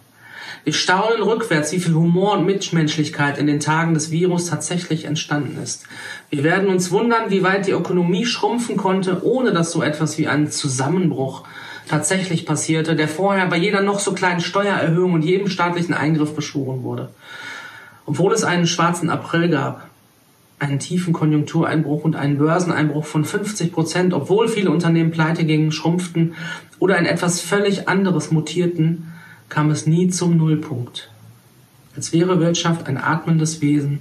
Wir 0.64 0.72
staunen 0.72 1.22
rückwärts, 1.22 1.72
wie 1.72 1.80
viel 1.80 1.94
Humor 1.94 2.36
und 2.38 2.46
Mitmenschlichkeit 2.46 3.38
in 3.38 3.46
den 3.46 3.60
Tagen 3.60 3.94
des 3.94 4.10
Virus 4.10 4.46
tatsächlich 4.46 5.04
entstanden 5.04 5.60
ist. 5.62 5.84
Wir 6.30 6.44
werden 6.44 6.68
uns 6.68 6.90
wundern, 6.90 7.30
wie 7.30 7.42
weit 7.42 7.66
die 7.66 7.72
Ökonomie 7.72 8.26
schrumpfen 8.26 8.76
konnte, 8.76 9.24
ohne 9.24 9.52
dass 9.52 9.72
so 9.72 9.82
etwas 9.82 10.18
wie 10.18 10.28
ein 10.28 10.50
Zusammenbruch 10.50 11.44
tatsächlich 11.88 12.46
passierte, 12.46 12.94
der 12.94 13.08
vorher 13.08 13.46
bei 13.46 13.56
jeder 13.56 13.82
noch 13.82 13.98
so 13.98 14.12
kleinen 14.12 14.40
Steuererhöhung 14.40 15.14
und 15.14 15.24
jedem 15.24 15.48
staatlichen 15.48 15.94
Eingriff 15.94 16.34
beschworen 16.34 16.82
wurde. 16.82 17.10
Obwohl 18.06 18.32
es 18.32 18.44
einen 18.44 18.66
schwarzen 18.66 19.10
April 19.10 19.48
gab, 19.48 19.88
einen 20.58 20.78
tiefen 20.78 21.12
Konjunktureinbruch 21.12 22.04
und 22.04 22.16
einen 22.16 22.38
Börseneinbruch 22.38 23.04
von 23.04 23.24
50 23.24 23.72
Prozent, 23.72 24.14
obwohl 24.14 24.48
viele 24.48 24.70
Unternehmen 24.70 25.10
pleite 25.10 25.44
gingen, 25.44 25.72
schrumpften 25.72 26.34
oder 26.78 26.98
in 26.98 27.06
etwas 27.06 27.40
völlig 27.40 27.88
anderes 27.88 28.30
mutierten, 28.30 29.12
kam 29.48 29.70
es 29.70 29.86
nie 29.86 30.08
zum 30.08 30.36
Nullpunkt. 30.36 31.10
Als 31.96 32.12
wäre 32.12 32.40
Wirtschaft 32.40 32.86
ein 32.86 32.96
atmendes 32.96 33.60
Wesen, 33.60 34.00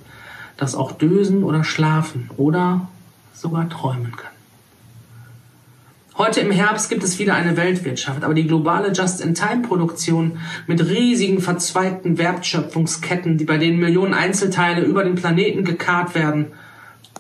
das 0.57 0.75
auch 0.75 0.91
dösen 0.91 1.43
oder 1.43 1.63
schlafen 1.63 2.29
oder 2.37 2.87
sogar 3.33 3.69
träumen 3.69 4.11
kann. 4.15 4.36
Heute 6.17 6.39
im 6.39 6.49
Herbst 6.49 6.89
gibt 6.89 7.03
es 7.03 7.19
wieder 7.19 7.35
eine 7.35 7.57
Weltwirtschaft, 7.57 8.23
aber 8.23 8.33
die 8.33 8.47
globale 8.47 8.91
Just-in-Time-Produktion 8.91 10.39
mit 10.65 10.83
riesigen 10.83 11.41
verzweigten 11.41 12.17
Wertschöpfungsketten, 12.17 13.37
die 13.37 13.45
bei 13.45 13.59
denen 13.59 13.79
Millionen 13.79 14.15
Einzelteile 14.15 14.81
über 14.81 15.03
den 15.03 15.13
Planeten 15.13 15.63
gekarrt 15.63 16.15
werden, 16.15 16.47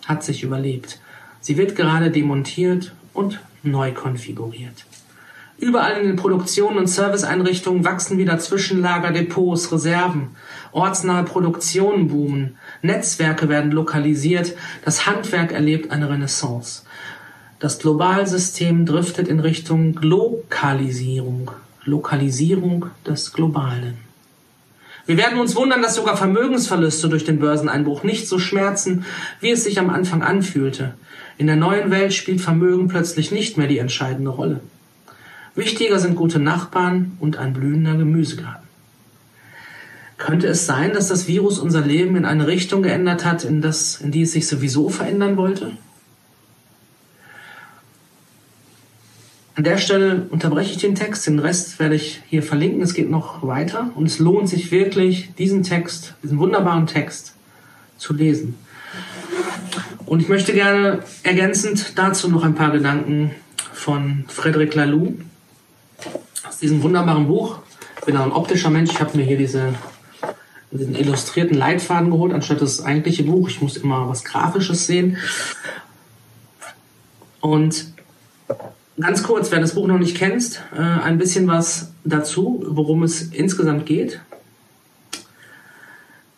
hat 0.07 0.23
sich 0.23 0.41
überlebt. 0.41 0.99
Sie 1.41 1.57
wird 1.57 1.75
gerade 1.75 2.09
demontiert 2.09 2.95
und 3.13 3.39
neu 3.61 3.91
konfiguriert. 3.91 4.85
Überall 5.59 6.01
in 6.01 6.07
den 6.07 6.15
Produktionen 6.15 6.79
und 6.79 6.87
Serviceeinrichtungen 6.87 7.85
wachsen 7.85 8.17
wieder 8.17 8.39
Zwischenlager, 8.39 9.11
Depots, 9.11 9.71
Reserven. 9.71 10.29
Ortsnahe 10.71 11.23
Produktionen 11.23 12.07
boomen. 12.07 12.57
Netzwerke 12.81 13.47
werden 13.47 13.71
lokalisiert. 13.71 14.55
Das 14.85 15.05
Handwerk 15.05 15.51
erlebt 15.51 15.91
eine 15.91 16.09
Renaissance. 16.09 16.83
Das 17.59 17.79
Globalsystem 17.79 18.85
driftet 18.85 19.27
in 19.27 19.39
Richtung 19.39 19.97
Lokalisierung, 20.01 21.49
Lokalisierung 21.85 22.85
des 23.07 23.33
Globalen. 23.33 23.97
Wir 25.07 25.17
werden 25.17 25.39
uns 25.39 25.55
wundern, 25.55 25.81
dass 25.81 25.95
sogar 25.95 26.17
Vermögensverluste 26.17 27.09
durch 27.09 27.23
den 27.23 27.39
Börseneinbruch 27.39 28.03
nicht 28.03 28.27
so 28.27 28.37
schmerzen, 28.37 29.05
wie 29.39 29.49
es 29.49 29.63
sich 29.63 29.79
am 29.79 29.89
Anfang 29.89 30.21
anfühlte. 30.21 30.93
In 31.39 31.47
der 31.47 31.55
neuen 31.55 31.89
Welt 31.89 32.13
spielt 32.13 32.41
Vermögen 32.41 32.89
plötzlich 32.89 33.31
nicht 33.31 33.57
mehr 33.57 33.67
die 33.67 33.79
entscheidende 33.79 34.29
Rolle. 34.29 34.59
Wichtiger 35.55 35.97
sind 35.97 36.15
gute 36.15 36.37
Nachbarn 36.37 37.17
und 37.19 37.37
ein 37.37 37.53
blühender 37.53 37.95
Gemüsegarten. 37.95 38.67
Könnte 40.19 40.45
es 40.45 40.67
sein, 40.67 40.93
dass 40.93 41.07
das 41.07 41.27
Virus 41.27 41.57
unser 41.57 41.81
Leben 41.81 42.15
in 42.17 42.25
eine 42.25 42.45
Richtung 42.45 42.83
geändert 42.83 43.25
hat, 43.25 43.43
in, 43.45 43.63
das, 43.63 43.99
in 43.99 44.11
die 44.11 44.23
es 44.23 44.33
sich 44.33 44.47
sowieso 44.47 44.89
verändern 44.89 45.37
wollte? 45.37 45.71
An 49.57 49.63
der 49.63 49.79
Stelle 49.79 50.27
unterbreche 50.29 50.73
ich 50.73 50.77
den 50.77 50.93
Text, 50.93 51.25
den 51.25 51.39
Rest 51.39 51.79
werde 51.79 51.95
ich 51.95 52.21
hier 52.27 52.43
verlinken. 52.43 52.79
Es 52.83 52.93
geht 52.93 53.09
noch 53.09 53.41
weiter 53.41 53.89
und 53.95 54.05
es 54.05 54.19
lohnt 54.19 54.47
sich 54.47 54.69
wirklich, 54.69 55.33
diesen 55.33 55.63
Text, 55.63 56.13
diesen 56.21 56.37
wunderbaren 56.37 56.85
Text 56.85 57.33
zu 57.97 58.13
lesen. 58.13 58.53
Und 60.05 60.19
ich 60.19 60.29
möchte 60.29 60.53
gerne 60.53 60.99
ergänzend 61.23 61.93
dazu 61.95 62.29
noch 62.29 62.43
ein 62.43 62.53
paar 62.53 62.69
Gedanken 62.69 63.31
von 63.73 64.25
Frederic 64.27 64.75
Laloux 64.75 65.15
aus 66.47 66.59
diesem 66.59 66.83
wunderbaren 66.83 67.25
Buch. 67.25 67.57
Ich 67.97 68.05
bin 68.05 68.15
ein 68.15 68.31
optischer 68.31 68.69
Mensch, 68.69 68.91
ich 68.91 68.99
habe 68.99 69.17
mir 69.17 69.23
hier 69.23 69.39
diese, 69.39 69.73
diesen 70.69 70.95
illustrierten 70.95 71.57
Leitfaden 71.57 72.11
geholt, 72.11 72.31
anstatt 72.31 72.61
das 72.61 72.85
eigentliche 72.85 73.23
Buch. 73.23 73.49
Ich 73.49 73.59
muss 73.59 73.75
immer 73.75 74.07
was 74.07 74.23
Grafisches 74.23 74.85
sehen. 74.85 75.17
Und 77.41 77.87
Ganz 78.99 79.21
kurz, 79.21 79.51
wer 79.51 79.59
das 79.59 79.75
Buch 79.75 79.85
noch 79.85 79.99
nicht 79.99 80.17
kennt, 80.17 80.63
äh, 80.75 80.79
ein 80.79 81.19
bisschen 81.19 81.47
was 81.47 81.91
dazu, 82.03 82.63
worum 82.67 83.03
es 83.03 83.21
insgesamt 83.21 83.85
geht. 83.85 84.21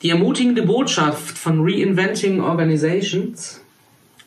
Die 0.01 0.09
ermutigende 0.09 0.63
Botschaft 0.63 1.37
von 1.37 1.61
Reinventing 1.61 2.41
Organizations 2.41 3.61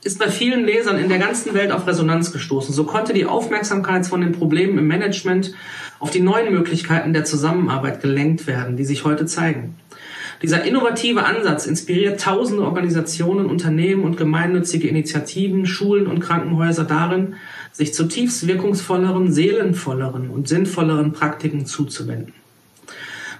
ist 0.02 0.18
bei 0.18 0.28
vielen 0.28 0.64
Lesern 0.64 0.98
in 0.98 1.10
der 1.10 1.18
ganzen 1.18 1.52
Welt 1.52 1.72
auf 1.72 1.86
Resonanz 1.86 2.32
gestoßen. 2.32 2.74
So 2.74 2.84
konnte 2.84 3.12
die 3.12 3.26
Aufmerksamkeit 3.26 4.06
von 4.06 4.22
den 4.22 4.32
Problemen 4.32 4.78
im 4.78 4.86
Management 4.86 5.52
auf 5.98 6.10
die 6.10 6.20
neuen 6.20 6.52
Möglichkeiten 6.52 7.12
der 7.12 7.24
Zusammenarbeit 7.24 8.00
gelenkt 8.00 8.46
werden, 8.46 8.78
die 8.78 8.84
sich 8.84 9.04
heute 9.04 9.26
zeigen. 9.26 9.76
Dieser 10.42 10.64
innovative 10.64 11.24
Ansatz 11.24 11.66
inspiriert 11.66 12.20
tausende 12.20 12.64
Organisationen, 12.64 13.46
Unternehmen 13.46 14.02
und 14.02 14.16
gemeinnützige 14.16 14.88
Initiativen, 14.88 15.66
Schulen 15.66 16.08
und 16.08 16.18
Krankenhäuser 16.18 16.82
darin, 16.82 17.34
sich 17.72 17.94
zutiefst 17.94 18.46
wirkungsvolleren, 18.46 19.32
seelenvolleren 19.32 20.30
und 20.30 20.46
sinnvolleren 20.48 21.12
Praktiken 21.12 21.66
zuzuwenden. 21.66 22.34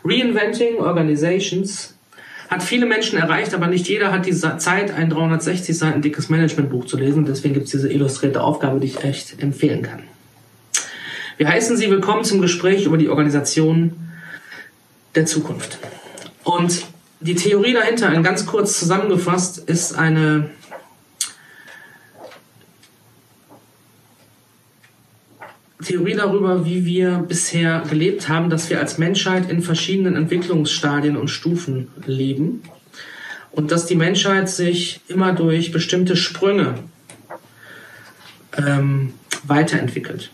Reinventing 0.05 0.79
Organizations 0.79 1.95
hat 2.49 2.62
viele 2.62 2.87
Menschen 2.87 3.19
erreicht, 3.19 3.55
aber 3.55 3.67
nicht 3.67 3.89
jeder 3.89 4.12
hat 4.12 4.27
die 4.27 4.35
Zeit, 4.35 4.93
ein 4.93 5.09
360 5.09 5.77
Seiten 5.77 6.03
dickes 6.03 6.29
Managementbuch 6.29 6.87
zu 6.87 6.99
lesen. 6.99 7.25
Deswegen 7.25 7.55
gibt 7.55 7.67
es 7.67 7.73
diese 7.73 7.91
illustrierte 7.91 8.43
Aufgabe, 8.43 8.81
die 8.81 8.89
ich 8.89 9.05
echt 9.05 9.43
empfehlen 9.43 9.83
kann. 9.83 10.01
Wir 11.39 11.49
heißen 11.49 11.77
Sie 11.77 11.91
willkommen 11.91 12.25
zum 12.25 12.43
Gespräch 12.43 12.85
über 12.85 12.99
die 12.99 13.09
Organisation 13.09 13.93
der 15.15 15.25
Zukunft. 15.25 15.79
Und 16.45 16.85
die 17.21 17.35
Theorie 17.35 17.73
dahinter, 17.73 18.11
ganz 18.23 18.47
kurz 18.47 18.79
zusammengefasst, 18.79 19.59
ist 19.59 19.97
eine 19.97 20.51
Theorie 25.83 26.15
darüber, 26.15 26.65
wie 26.65 26.85
wir 26.85 27.25
bisher 27.29 27.83
gelebt 27.89 28.29
haben, 28.29 28.51
dass 28.51 28.71
wir 28.71 28.81
als 28.81 28.99
Menschheit 28.99 29.51
in 29.51 29.62
verschiedenen 29.62 30.17
Entwicklungsstadien 30.17 31.17
und 31.17 31.29
Stufen 31.29 31.89
leben 32.07 32.62
und 33.51 33.71
dass 33.71 33.87
die 33.87 33.97
Menschheit 33.97 34.49
sich 34.49 35.01
immer 35.09 35.33
durch 35.33 35.73
bestimmte 35.73 36.17
Sprünge 36.17 36.75
ähm, 38.57 39.15
weiterentwickelt. 39.45 40.31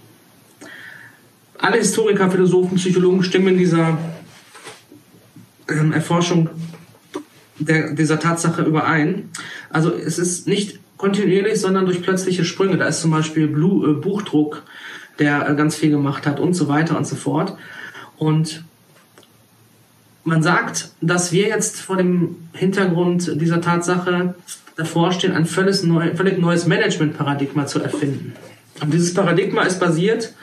Alle 1.58 1.78
Historiker, 1.78 2.30
Philosophen, 2.30 2.76
Psychologen 2.76 3.22
stimmen 3.24 3.58
dieser 3.58 3.98
ähm, 5.68 5.92
Erforschung 5.92 6.48
der, 7.58 7.92
dieser 7.94 8.20
Tatsache 8.20 8.62
überein. 8.62 9.30
Also 9.70 9.92
es 9.92 10.18
ist 10.18 10.46
nicht 10.46 10.78
kontinuierlich, 10.96 11.60
sondern 11.60 11.86
durch 11.86 12.02
plötzliche 12.02 12.44
Sprünge. 12.44 12.76
Da 12.76 12.86
ist 12.86 13.00
zum 13.00 13.10
Beispiel 13.10 13.48
Blu 13.48 13.90
äh, 13.90 13.94
Buchdruck 13.94 14.62
der 15.18 15.48
äh, 15.48 15.54
ganz 15.54 15.76
viel 15.76 15.90
gemacht 15.90 16.26
hat 16.26 16.40
und 16.40 16.54
so 16.54 16.68
weiter 16.68 16.96
und 16.96 17.06
so 17.06 17.16
fort. 17.16 17.56
Und 18.16 18.64
man 20.24 20.42
sagt, 20.42 20.90
dass 21.00 21.32
wir 21.32 21.48
jetzt 21.48 21.80
vor 21.80 21.96
dem 21.96 22.36
Hintergrund 22.52 23.40
dieser 23.40 23.60
Tatsache 23.60 24.34
davor 24.76 25.12
stehen, 25.12 25.32
ein 25.32 25.46
völlig, 25.46 25.82
neu, 25.82 26.14
völlig 26.14 26.38
neues 26.38 26.66
Management-Paradigma 26.66 27.66
zu 27.66 27.80
erfinden. 27.80 28.34
Und 28.80 28.92
dieses 28.92 29.14
Paradigma 29.14 29.62
ist 29.62 29.80
basiert 29.80 30.34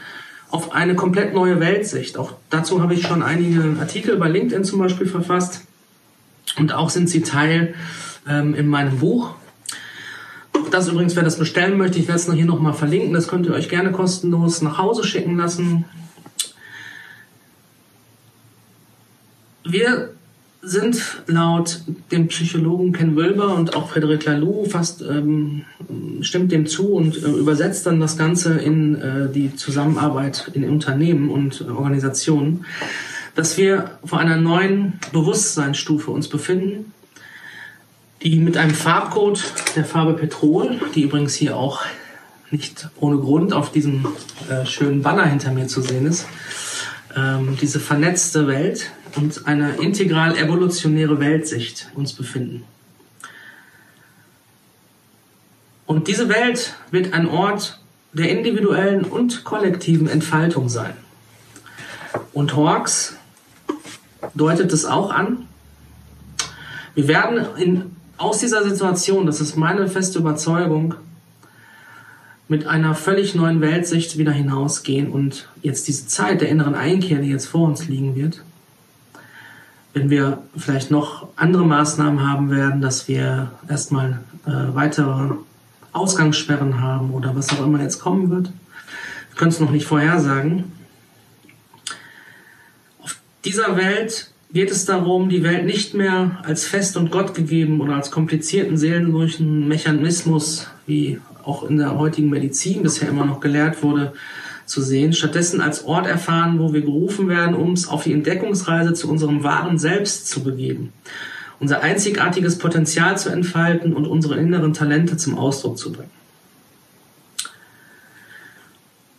auf 0.49 0.73
eine 0.73 0.95
komplett 0.95 1.33
neue 1.33 1.59
Weltsicht. 1.59 2.17
Auch 2.17 2.33
dazu 2.49 2.81
habe 2.81 2.93
ich 2.93 3.07
schon 3.07 3.23
einige 3.23 3.79
Artikel 3.79 4.17
bei 4.17 4.27
LinkedIn 4.27 4.63
zum 4.63 4.79
Beispiel 4.79 5.07
verfasst. 5.07 5.61
Und 6.57 6.73
auch 6.73 6.89
sind 6.89 7.09
sie 7.09 7.21
Teil 7.21 7.73
ähm, 8.27 8.53
in 8.55 8.67
meinem 8.67 8.99
Buch, 8.99 9.35
das 10.71 10.87
übrigens, 10.87 11.15
wer 11.15 11.23
das 11.23 11.37
bestellen 11.37 11.77
möchte, 11.77 11.99
ich 11.99 12.07
werde 12.07 12.19
es 12.19 12.27
noch 12.27 12.35
hier 12.35 12.45
nochmal 12.45 12.73
verlinken. 12.73 13.13
Das 13.13 13.27
könnt 13.27 13.45
ihr 13.45 13.53
euch 13.53 13.69
gerne 13.69 13.91
kostenlos 13.91 14.61
nach 14.61 14.77
Hause 14.77 15.03
schicken 15.03 15.37
lassen. 15.37 15.85
Wir 19.63 20.09
sind 20.61 21.21
laut 21.27 21.81
dem 22.11 22.27
Psychologen 22.27 22.91
Ken 22.91 23.15
Wilber 23.15 23.55
und 23.55 23.75
auch 23.75 23.89
Frederic 23.89 24.25
Laloux 24.25 24.65
fast 24.65 25.01
ähm, 25.03 25.63
stimmt 26.21 26.51
dem 26.51 26.65
zu 26.65 26.93
und 26.93 27.17
äh, 27.17 27.27
übersetzt 27.27 27.85
dann 27.85 27.99
das 27.99 28.17
Ganze 28.17 28.55
in 28.55 28.95
äh, 28.95 29.31
die 29.31 29.55
Zusammenarbeit 29.55 30.49
in 30.53 30.67
Unternehmen 30.67 31.29
und 31.29 31.61
äh, 31.61 31.65
Organisationen, 31.71 32.65
dass 33.35 33.57
wir 33.57 33.91
vor 34.03 34.19
einer 34.19 34.37
neuen 34.37 34.93
Bewusstseinsstufe 35.11 36.09
uns 36.09 36.27
befinden, 36.27 36.93
die 38.25 38.39
mit 38.39 38.57
einem 38.57 38.73
Farbcode 38.73 39.53
der 39.75 39.85
Farbe 39.85 40.13
Petrol, 40.13 40.79
die 40.95 41.03
übrigens 41.03 41.35
hier 41.35 41.55
auch 41.55 41.83
nicht 42.49 42.89
ohne 42.99 43.17
Grund 43.17 43.53
auf 43.53 43.71
diesem 43.71 44.07
äh, 44.49 44.65
schönen 44.65 45.03
Banner 45.03 45.27
hinter 45.27 45.51
mir 45.51 45.67
zu 45.67 45.81
sehen 45.81 46.07
ist, 46.07 46.25
ähm, 47.15 47.55
diese 47.61 47.79
vernetzte 47.79 48.47
Welt 48.47 48.91
und 49.15 49.45
eine 49.45 49.75
integral 49.75 50.35
evolutionäre 50.37 51.19
Weltsicht 51.19 51.91
uns 51.93 52.13
befinden. 52.13 52.63
Und 55.85 56.07
diese 56.07 56.27
Welt 56.27 56.73
wird 56.89 57.13
ein 57.13 57.27
Ort 57.27 57.79
der 58.11 58.31
individuellen 58.31 59.03
und 59.03 59.43
kollektiven 59.43 60.09
Entfaltung 60.09 60.67
sein. 60.67 60.93
Und 62.33 62.55
Hawks 62.55 63.17
deutet 64.33 64.73
es 64.73 64.85
auch 64.85 65.11
an. 65.11 65.47
Wir 66.95 67.07
werden 67.07 67.45
in 67.57 67.94
aus 68.17 68.39
dieser 68.39 68.67
Situation, 68.67 69.25
das 69.25 69.41
ist 69.41 69.55
meine 69.55 69.87
feste 69.87 70.19
Überzeugung, 70.19 70.95
mit 72.47 72.67
einer 72.67 72.93
völlig 72.93 73.33
neuen 73.33 73.59
Weltsicht 73.61 74.17
wieder 74.17 74.31
hinausgehen 74.31 75.11
und 75.11 75.49
jetzt 75.61 75.87
diese 75.87 76.07
Zeit 76.07 76.41
der 76.41 76.49
inneren 76.49 76.75
Einkehr, 76.75 77.19
die 77.19 77.29
jetzt 77.29 77.47
vor 77.47 77.67
uns 77.67 77.87
liegen 77.87 78.15
wird, 78.15 78.43
wenn 79.93 80.09
wir 80.09 80.43
vielleicht 80.55 80.91
noch 80.91 81.27
andere 81.35 81.65
Maßnahmen 81.65 82.29
haben 82.29 82.51
werden, 82.51 82.81
dass 82.81 83.07
wir 83.07 83.51
erstmal 83.67 84.19
äh, 84.45 84.51
weitere 84.51 85.33
Ausgangssperren 85.93 86.81
haben 86.81 87.11
oder 87.11 87.35
was 87.35 87.49
auch 87.51 87.65
immer 87.65 87.81
jetzt 87.81 87.99
kommen 87.99 88.29
wird, 88.29 88.47
wir 88.47 89.37
können 89.37 89.51
es 89.51 89.59
noch 89.59 89.71
nicht 89.71 89.87
vorhersagen. 89.87 90.71
Auf 93.01 93.17
dieser 93.43 93.75
Welt 93.75 94.29
geht 94.51 94.71
es 94.71 94.85
darum, 94.85 95.29
die 95.29 95.43
Welt 95.43 95.65
nicht 95.65 95.93
mehr 95.93 96.39
als 96.43 96.65
fest 96.65 96.97
und 96.97 97.11
Gott 97.11 97.33
gegeben 97.33 97.81
oder 97.81 97.95
als 97.95 98.11
komplizierten 98.11 98.77
seelenlosen 98.77 99.67
Mechanismus, 99.67 100.67
wie 100.85 101.19
auch 101.43 101.69
in 101.69 101.77
der 101.77 101.97
heutigen 101.97 102.29
Medizin 102.29 102.83
bisher 102.83 103.09
immer 103.09 103.25
noch 103.25 103.39
gelehrt 103.39 103.83
wurde, 103.83 104.13
zu 104.65 104.81
sehen, 104.81 105.13
stattdessen 105.13 105.61
als 105.61 105.85
Ort 105.85 106.07
erfahren, 106.07 106.59
wo 106.59 106.73
wir 106.73 106.81
gerufen 106.81 107.29
werden, 107.29 107.55
um 107.55 107.73
es 107.73 107.87
auf 107.87 108.03
die 108.03 108.13
Entdeckungsreise 108.13 108.93
zu 108.93 109.09
unserem 109.09 109.43
wahren 109.43 109.77
Selbst 109.77 110.27
zu 110.27 110.43
begeben, 110.43 110.91
unser 111.59 111.81
einzigartiges 111.81 112.57
Potenzial 112.57 113.17
zu 113.17 113.29
entfalten 113.29 113.93
und 113.93 114.07
unsere 114.07 114.37
inneren 114.37 114.73
Talente 114.73 115.17
zum 115.17 115.37
Ausdruck 115.37 115.77
zu 115.77 115.91
bringen. 115.91 116.09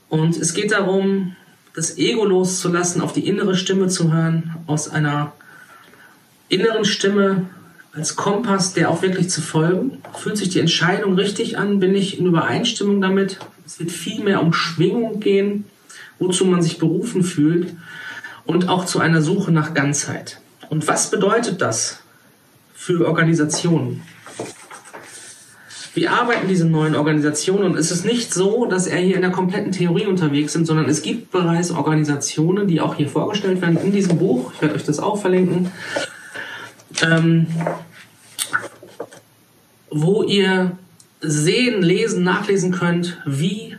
Und 0.09 0.37
es 0.37 0.55
geht 0.55 0.73
darum, 0.73 1.37
das 1.77 1.99
Ego 1.99 2.25
loszulassen, 2.25 3.03
auf 3.03 3.13
die 3.13 3.29
innere 3.29 3.55
Stimme 3.55 3.89
zu 3.89 4.11
hören, 4.13 4.57
aus 4.67 4.89
einer 4.89 5.33
inneren 6.49 6.87
Stimme 6.87 7.51
als 7.93 8.17
Kompass, 8.17 8.73
der 8.73 8.91
auch 8.91 9.03
wirklich 9.03 9.29
zu 9.29 9.43
folgen. 9.43 9.99
Fühlt 10.15 10.39
sich 10.39 10.49
die 10.49 10.61
Entscheidung 10.61 11.15
richtig 11.17 11.59
an? 11.59 11.79
Bin 11.79 11.95
ich 11.95 12.19
in 12.19 12.27
Übereinstimmung 12.27 13.03
damit? 13.03 13.39
Es 13.67 13.79
wird 13.79 13.91
viel 13.91 14.25
mehr 14.25 14.43
um 14.43 14.55
Schwingung 14.55 15.21
gehen, 15.21 15.67
wozu 16.19 16.47
man 16.47 16.63
sich 16.63 16.79
berufen 16.79 17.23
fühlt 17.23 17.75
und 18.47 18.71
auch 18.71 18.87
zu 18.87 18.99
einer 18.99 19.21
Suche 19.21 19.53
nach 19.53 19.75
Ganzheit. 19.75 20.41
Und 20.71 20.89
was 20.89 21.11
bedeutet 21.11 21.61
das 21.61 22.01
für 22.75 23.07
Organisationen? 23.07 24.03
Wie 25.97 26.09
arbeiten 26.09 26.47
diese 26.47 26.67
neuen 26.67 26.95
Organisationen? 26.95 27.65
Und 27.65 27.79
es 27.79 27.91
ist 27.91 28.05
nicht 28.05 28.35
so, 28.35 28.67
dass 28.67 28.87
er 28.87 28.99
hier 28.99 29.17
in 29.17 29.23
der 29.23 29.31
kompletten 29.31 29.73
Theorie 29.73 30.05
unterwegs 30.05 30.53
sind, 30.53 30.67
sondern 30.67 30.91
es 30.91 31.01
gibt 31.01 31.31
bereits 31.31 31.71
Organisationen, 31.71 32.69
die 32.69 32.83
auch 32.83 32.97
hier 32.97 33.09
vorgestellt 33.09 33.63
werden 33.63 33.79
in 33.79 33.93
diesem 33.93 34.19
Buch. 34.19 34.53
Ich 34.53 34.61
werde 34.61 34.75
euch 34.75 34.85
das 34.85 34.99
auch 34.99 35.19
verlinken. 35.19 35.73
Ähm, 37.01 37.47
wo 39.91 40.23
ihr 40.23 40.73
sehen, 41.23 41.81
lesen, 41.81 42.25
nachlesen 42.25 42.73
könnt, 42.73 43.17
wie 43.25 43.79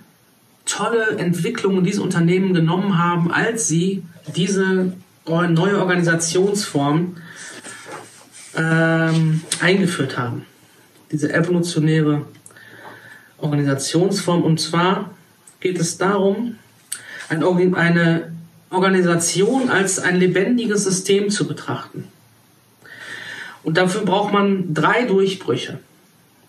tolle 0.65 1.19
Entwicklungen 1.19 1.83
diese 1.83 2.01
Unternehmen 2.01 2.55
genommen 2.55 2.97
haben, 2.97 3.31
als 3.31 3.67
sie 3.67 4.01
diese 4.35 4.91
neue 5.27 5.79
Organisationsform 5.79 7.17
ähm, 8.55 9.41
eingeführt 9.61 10.17
haben 10.17 10.47
diese 11.11 11.33
evolutionäre 11.33 12.25
Organisationsform. 13.37 14.43
Und 14.43 14.59
zwar 14.59 15.13
geht 15.59 15.79
es 15.79 15.97
darum, 15.97 16.57
eine 17.29 18.31
Organisation 18.69 19.69
als 19.69 19.99
ein 19.99 20.17
lebendiges 20.17 20.83
System 20.83 21.29
zu 21.29 21.47
betrachten. 21.47 22.05
Und 23.63 23.77
dafür 23.77 24.01
braucht 24.01 24.31
man 24.31 24.73
drei 24.73 25.05
Durchbrüche, 25.05 25.79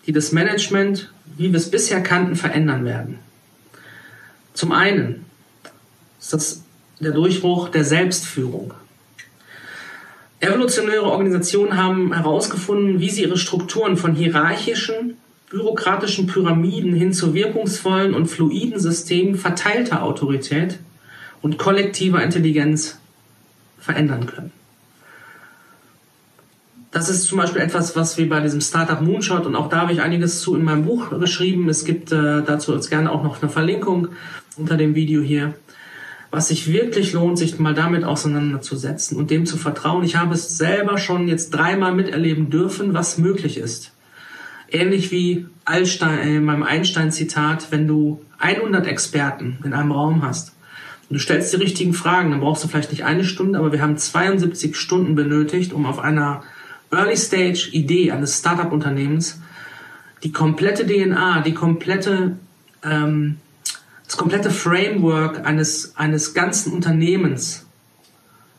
die 0.05 0.11
das 0.11 0.31
Management, 0.31 1.11
wie 1.37 1.51
wir 1.51 1.57
es 1.57 1.69
bisher 1.69 2.01
kannten, 2.01 2.35
verändern 2.35 2.85
werden. 2.85 3.19
Zum 4.53 4.71
einen 4.71 5.25
ist 6.19 6.33
das 6.33 6.63
der 6.99 7.11
Durchbruch 7.11 7.69
der 7.69 7.85
Selbstführung. 7.85 8.73
Evolutionäre 10.39 11.03
Organisationen 11.03 11.75
haben 11.75 12.13
herausgefunden, 12.13 12.99
wie 12.99 13.09
sie 13.09 13.23
ihre 13.23 13.37
Strukturen 13.37 13.97
von 13.97 14.15
hierarchischen, 14.15 15.17
bürokratischen 15.49 16.27
Pyramiden 16.27 16.93
hin 16.93 17.11
zu 17.11 17.33
wirkungsvollen 17.33 18.13
und 18.13 18.27
fluiden 18.27 18.79
Systemen 18.79 19.35
verteilter 19.35 20.03
Autorität 20.03 20.79
und 21.41 21.57
kollektiver 21.57 22.23
Intelligenz 22.23 22.99
verändern 23.79 24.27
können. 24.27 24.51
Das 26.91 27.09
ist 27.09 27.25
zum 27.25 27.37
Beispiel 27.37 27.61
etwas, 27.61 27.95
was 27.95 28.17
wir 28.17 28.27
bei 28.27 28.39
diesem 28.39 28.61
Startup 28.61 28.99
Moonshot 29.01 29.45
und 29.45 29.55
auch 29.55 29.69
da 29.69 29.81
habe 29.81 29.93
ich 29.93 30.01
einiges 30.01 30.41
zu 30.41 30.55
in 30.55 30.63
meinem 30.63 30.85
Buch 30.85 31.09
geschrieben. 31.19 31.69
Es 31.69 31.85
gibt 31.85 32.11
äh, 32.11 32.41
dazu 32.43 32.73
jetzt 32.73 32.89
gerne 32.89 33.11
auch 33.11 33.23
noch 33.23 33.41
eine 33.41 33.51
Verlinkung 33.51 34.09
unter 34.57 34.75
dem 34.75 34.95
Video 34.95 35.21
hier 35.21 35.53
was 36.31 36.49
sich 36.49 36.71
wirklich 36.71 37.13
lohnt, 37.13 37.37
sich 37.37 37.57
mal 37.59 37.73
damit 37.73 38.03
auseinanderzusetzen 38.03 39.17
und 39.17 39.31
dem 39.31 39.45
zu 39.45 39.57
vertrauen. 39.57 40.03
Ich 40.03 40.15
habe 40.15 40.35
es 40.35 40.57
selber 40.57 40.97
schon 40.97 41.27
jetzt 41.27 41.51
dreimal 41.51 41.93
miterleben 41.93 42.49
dürfen, 42.49 42.93
was 42.93 43.17
möglich 43.17 43.57
ist. 43.57 43.93
Ähnlich 44.71 45.11
wie 45.11 45.47
Einstein, 45.65 46.19
äh, 46.19 46.35
in 46.35 46.45
meinem 46.45 46.63
Einstein-Zitat, 46.63 47.71
wenn 47.71 47.87
du 47.87 48.21
100 48.37 48.85
Experten 48.85 49.57
in 49.63 49.73
einem 49.73 49.91
Raum 49.91 50.21
hast 50.21 50.53
und 51.09 51.15
du 51.15 51.19
stellst 51.19 51.51
die 51.53 51.57
richtigen 51.57 51.93
Fragen, 51.93 52.29
dann 52.29 52.39
brauchst 52.41 52.63
du 52.63 52.67
vielleicht 52.67 52.91
nicht 52.91 53.03
eine 53.03 53.23
Stunde, 53.23 53.57
aber 53.57 53.71
wir 53.71 53.81
haben 53.81 53.97
72 53.97 54.75
Stunden 54.75 55.15
benötigt, 55.15 55.73
um 55.73 55.87
auf 55.87 55.99
einer 55.99 56.43
Early-Stage-Idee 56.91 58.11
eines 58.11 58.37
Startup-Unternehmens 58.37 59.41
die 60.23 60.31
komplette 60.31 60.85
DNA, 60.85 61.41
die 61.41 61.53
komplette 61.53 62.37
ähm, 62.83 63.37
das 64.09 64.17
komplette 64.17 64.49
Framework 64.49 65.45
eines, 65.45 65.95
eines 65.95 66.33
ganzen 66.33 66.73
Unternehmens 66.73 67.67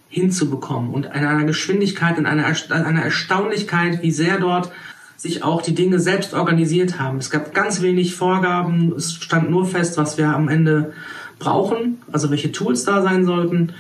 hinzubekommen 0.08 0.94
und 0.94 1.06
in 1.06 1.10
einer 1.10 1.42
Geschwindigkeit, 1.42 2.18
in 2.18 2.26
einer, 2.26 2.46
einer 2.70 3.02
Erstaunlichkeit, 3.02 4.00
wie 4.00 4.12
sehr 4.12 4.38
dort 4.38 4.70
sich 5.16 5.42
auch 5.42 5.60
die 5.60 5.74
Dinge 5.74 5.98
selbst 5.98 6.34
organisiert 6.34 7.00
haben. 7.00 7.18
Es 7.18 7.30
gab 7.30 7.52
ganz 7.52 7.82
wenig 7.82 8.14
Vorgaben, 8.14 8.92
es 8.96 9.12
stand 9.12 9.50
nur 9.50 9.66
fest, 9.66 9.98
was 9.98 10.18
wir 10.18 10.28
am 10.28 10.48
Ende 10.48 10.92
brauchen, 11.40 12.00
also 12.12 12.30
welche 12.30 12.52
Tools 12.52 12.84
da 12.84 13.02
sein 13.02 13.24
sollten, 13.24 13.72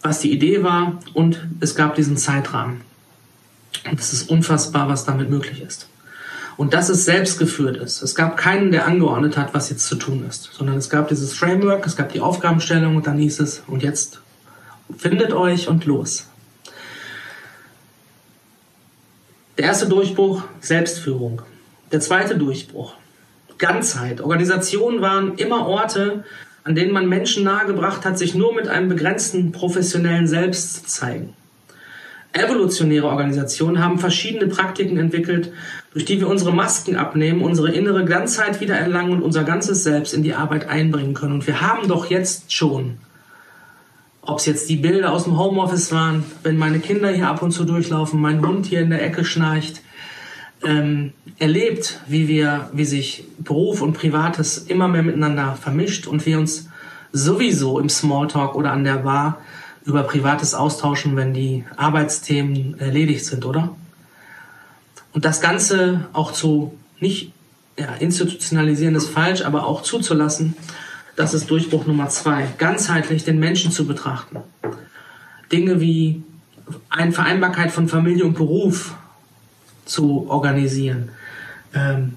was 0.00 0.20
die 0.20 0.32
Idee 0.32 0.62
war 0.62 1.00
und 1.12 1.46
es 1.60 1.74
gab 1.74 1.96
diesen 1.96 2.16
Zeitrahmen. 2.16 2.80
Und 3.90 4.00
es 4.00 4.14
ist 4.14 4.30
unfassbar, 4.30 4.88
was 4.88 5.04
damit 5.04 5.28
möglich 5.28 5.60
ist 5.60 5.86
und 6.60 6.74
dass 6.74 6.90
es 6.90 7.06
selbst 7.06 7.38
geführt 7.38 7.78
ist. 7.78 8.02
Es 8.02 8.14
gab 8.14 8.36
keinen, 8.36 8.70
der 8.70 8.86
angeordnet 8.86 9.38
hat, 9.38 9.54
was 9.54 9.70
jetzt 9.70 9.86
zu 9.86 9.96
tun 9.96 10.26
ist, 10.28 10.50
sondern 10.52 10.76
es 10.76 10.90
gab 10.90 11.08
dieses 11.08 11.32
Framework, 11.32 11.86
es 11.86 11.96
gab 11.96 12.12
die 12.12 12.20
Aufgabenstellung 12.20 12.96
und 12.96 13.06
dann 13.06 13.16
hieß 13.16 13.40
es, 13.40 13.62
und 13.66 13.82
jetzt 13.82 14.20
findet 14.94 15.32
euch 15.32 15.68
und 15.68 15.86
los. 15.86 16.28
Der 19.56 19.64
erste 19.64 19.88
Durchbruch, 19.88 20.42
Selbstführung. 20.60 21.40
Der 21.92 22.00
zweite 22.00 22.36
Durchbruch, 22.36 22.92
Ganzheit. 23.56 24.20
Organisationen 24.20 25.00
waren 25.00 25.36
immer 25.36 25.66
Orte, 25.66 26.24
an 26.62 26.74
denen 26.74 26.92
man 26.92 27.08
Menschen 27.08 27.42
nahegebracht 27.42 28.04
hat, 28.04 28.18
sich 28.18 28.34
nur 28.34 28.54
mit 28.54 28.68
einem 28.68 28.90
begrenzten 28.90 29.50
professionellen 29.52 30.26
Selbst 30.26 30.74
zu 30.74 30.84
zeigen. 30.84 31.34
Evolutionäre 32.32 33.06
Organisationen 33.06 33.82
haben 33.82 33.98
verschiedene 33.98 34.46
Praktiken 34.46 34.98
entwickelt, 34.98 35.52
durch 35.92 36.04
die 36.04 36.20
wir 36.20 36.28
unsere 36.28 36.52
Masken 36.52 36.96
abnehmen, 36.96 37.42
unsere 37.42 37.72
innere 37.72 38.04
Ganzheit 38.04 38.60
wiedererlangen 38.60 39.14
und 39.14 39.22
unser 39.22 39.42
ganzes 39.42 39.82
Selbst 39.82 40.14
in 40.14 40.22
die 40.22 40.34
Arbeit 40.34 40.68
einbringen 40.68 41.14
können. 41.14 41.34
Und 41.34 41.46
wir 41.46 41.60
haben 41.60 41.88
doch 41.88 42.08
jetzt 42.08 42.52
schon, 42.52 42.98
ob 44.22 44.38
es 44.38 44.46
jetzt 44.46 44.68
die 44.68 44.76
Bilder 44.76 45.12
aus 45.12 45.24
dem 45.24 45.38
Homeoffice 45.38 45.90
waren, 45.90 46.24
wenn 46.44 46.56
meine 46.56 46.78
Kinder 46.78 47.10
hier 47.10 47.28
ab 47.28 47.42
und 47.42 47.50
zu 47.50 47.64
durchlaufen, 47.64 48.20
mein 48.20 48.46
Hund 48.46 48.66
hier 48.66 48.80
in 48.80 48.90
der 48.90 49.04
Ecke 49.04 49.24
schnarcht, 49.24 49.82
ähm, 50.62 51.12
erlebt, 51.38 52.00
wie 52.06 52.28
wir, 52.28 52.70
wie 52.72 52.84
sich 52.84 53.24
Beruf 53.38 53.80
und 53.80 53.94
Privates 53.94 54.58
immer 54.58 54.88
mehr 54.88 55.02
miteinander 55.02 55.56
vermischt 55.60 56.06
und 56.06 56.24
wir 56.26 56.38
uns 56.38 56.68
sowieso 57.12 57.80
im 57.80 57.88
Smalltalk 57.88 58.54
oder 58.54 58.70
an 58.70 58.84
der 58.84 58.98
Bar 58.98 59.38
über 59.84 60.02
Privates 60.02 60.54
austauschen, 60.54 61.16
wenn 61.16 61.32
die 61.32 61.64
Arbeitsthemen 61.76 62.78
erledigt 62.78 63.24
sind, 63.24 63.44
oder? 63.44 63.74
Und 65.12 65.24
das 65.24 65.40
Ganze 65.40 66.08
auch 66.12 66.32
zu 66.32 66.78
nicht 67.00 67.32
ja, 67.78 67.94
institutionalisieren 67.94 68.94
ist 68.94 69.08
falsch, 69.08 69.42
aber 69.42 69.66
auch 69.66 69.82
zuzulassen, 69.82 70.54
das 71.16 71.34
ist 71.34 71.50
Durchbruch 71.50 71.86
Nummer 71.86 72.08
zwei. 72.08 72.46
Ganzheitlich 72.58 73.24
den 73.24 73.38
Menschen 73.38 73.72
zu 73.72 73.86
betrachten. 73.86 74.38
Dinge 75.50 75.80
wie 75.80 76.22
eine 76.88 77.12
Vereinbarkeit 77.12 77.72
von 77.72 77.88
Familie 77.88 78.24
und 78.24 78.34
Beruf 78.34 78.94
zu 79.84 80.26
organisieren. 80.30 81.10
Ähm, 81.74 82.14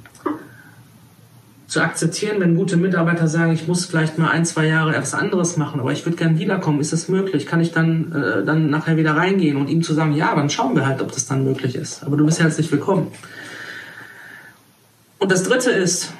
zu 1.73 1.81
akzeptieren, 1.81 2.39
wenn 2.39 2.55
gute 2.55 2.77
Mitarbeiter 2.77 3.27
sagen, 3.27 3.51
ich 3.51 3.67
muss 3.67 3.85
vielleicht 3.85 4.17
mal 4.17 4.29
ein, 4.29 4.45
zwei 4.45 4.67
Jahre 4.67 4.91
etwas 4.95 5.13
anderes 5.13 5.57
machen, 5.57 5.79
aber 5.79 5.91
ich 5.91 6.05
würde 6.05 6.17
gern 6.17 6.39
wiederkommen. 6.39 6.79
Ist 6.79 6.93
das 6.93 7.09
möglich? 7.09 7.47
Kann 7.47 7.61
ich 7.61 7.71
dann, 7.71 8.11
äh, 8.11 8.45
dann 8.45 8.69
nachher 8.69 8.95
wieder 8.95 9.15
reingehen 9.15 9.57
und 9.57 9.69
ihm 9.69 9.83
zu 9.83 9.93
sagen, 9.93 10.13
ja, 10.13 10.35
dann 10.35 10.49
schauen 10.49 10.75
wir 10.75 10.85
halt, 10.85 11.01
ob 11.01 11.11
das 11.11 11.25
dann 11.25 11.43
möglich 11.43 11.75
ist. 11.75 12.03
Aber 12.03 12.15
du 12.15 12.25
bist 12.25 12.39
herzlich 12.39 12.71
willkommen. 12.71 13.07
Und 15.19 15.31
das 15.31 15.43
dritte 15.43 15.71
ist 15.71 16.13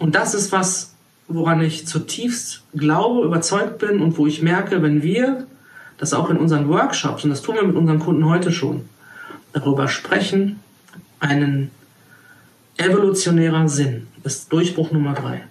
Und 0.00 0.14
das 0.14 0.34
ist 0.34 0.50
was, 0.50 0.94
woran 1.28 1.60
ich 1.60 1.86
zutiefst 1.86 2.62
glaube, 2.74 3.24
überzeugt 3.26 3.78
bin 3.78 4.00
und 4.00 4.16
wo 4.16 4.26
ich 4.26 4.42
merke, 4.42 4.82
wenn 4.82 5.02
wir 5.02 5.46
das 5.98 6.14
auch 6.14 6.30
in 6.30 6.38
unseren 6.38 6.68
Workshops, 6.68 7.22
und 7.24 7.30
das 7.30 7.42
tun 7.42 7.56
wir 7.56 7.62
mit 7.62 7.76
unseren 7.76 7.98
Kunden 7.98 8.24
heute 8.24 8.50
schon, 8.50 8.88
darüber 9.52 9.88
sprechen, 9.88 10.60
einen 11.20 11.70
evolutionärer 12.80 13.68
Sinn 13.68 14.06
ist 14.24 14.52
Durchbruch 14.52 14.90
Nummer 14.90 15.14
drei. 15.14 15.42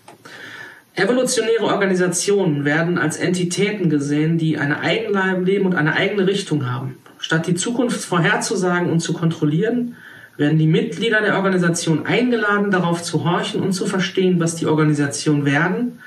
Evolutionäre 0.96 1.66
Organisationen 1.66 2.66
werden 2.66 2.98
als 2.98 3.18
Entitäten 3.18 3.90
gesehen, 3.90 4.38
die 4.38 4.58
eine 4.58 4.82
eigene 4.82 5.40
Leben 5.40 5.66
und 5.66 5.76
eine 5.76 5.94
eigene 5.94 6.28
Richtung 6.28 6.70
haben. 6.70 6.98
Statt 7.20 7.48
die 7.48 7.56
Zukunft 7.56 8.04
vorherzusagen 8.04 8.90
und 8.90 9.00
zu 9.00 9.14
kontrollieren, 9.14 9.96
werden 10.38 10.58
die 10.58 10.68
Mitglieder 10.68 11.22
der 11.22 11.36
Organisation 11.36 12.06
eingeladen, 12.06 12.72
darauf 12.72 13.04
zu 13.04 13.24
horchen 13.24 13.62
und 13.62 13.74
zu 13.74 13.86
verstehen, 13.86 14.40
was 14.40 14.56
die 14.56 14.66
Organisation 14.66 15.46
werden 15.46 16.00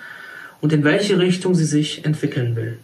und 0.61 0.73
in 0.73 0.85
welche 0.85 1.19
Richtung 1.19 1.55
sie 1.55 1.65
sich 1.65 2.05
entwickeln 2.05 2.57
will. 2.57 2.79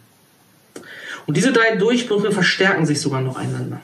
Und 1.25 1.37
diese 1.37 1.51
drei 1.51 1.75
Durchbrüche 1.75 2.31
verstärken 2.31 2.85
sich 2.85 3.01
sogar 3.01 3.21
noch 3.21 3.37
einander. 3.37 3.81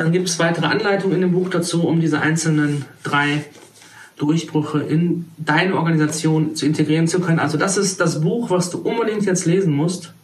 Dann 0.00 0.12
gibt 0.12 0.30
es 0.30 0.38
weitere 0.38 0.64
Anleitungen 0.64 1.16
in 1.16 1.20
dem 1.20 1.32
Buch 1.32 1.50
dazu, 1.50 1.86
um 1.86 2.00
diese 2.00 2.22
einzelnen 2.22 2.86
drei 3.02 3.44
Durchbrüche 4.16 4.78
in 4.78 5.26
deine 5.36 5.74
Organisation 5.74 6.56
zu 6.56 6.64
integrieren 6.64 7.06
zu 7.06 7.20
können. 7.20 7.38
Also 7.38 7.58
das 7.58 7.76
ist 7.76 8.00
das 8.00 8.22
Buch, 8.22 8.48
was 8.48 8.70
du 8.70 8.78
unbedingt 8.78 9.26
jetzt 9.26 9.44
lesen 9.44 9.74
musst, 9.74 10.14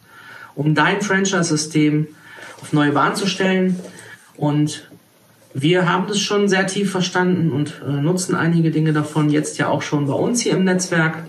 um 0.55 0.73
dein 0.73 1.01
Franchise-System 1.01 2.07
auf 2.59 2.73
neue 2.73 2.91
Bahn 2.91 3.15
zu 3.15 3.27
stellen. 3.27 3.79
Und 4.35 4.89
wir 5.53 5.87
haben 5.87 6.07
das 6.07 6.21
schon 6.21 6.49
sehr 6.49 6.65
tief 6.65 6.89
verstanden 6.89 7.51
und 7.51 7.79
äh, 7.87 8.01
nutzen 8.01 8.33
einige 8.33 8.71
Dinge 8.71 8.93
davon 8.93 9.29
jetzt 9.29 9.59
ja 9.59 9.67
auch 9.67 9.83
schon 9.83 10.07
bei 10.07 10.13
uns 10.13 10.41
hier 10.41 10.53
im 10.53 10.63
Netzwerk 10.63 11.19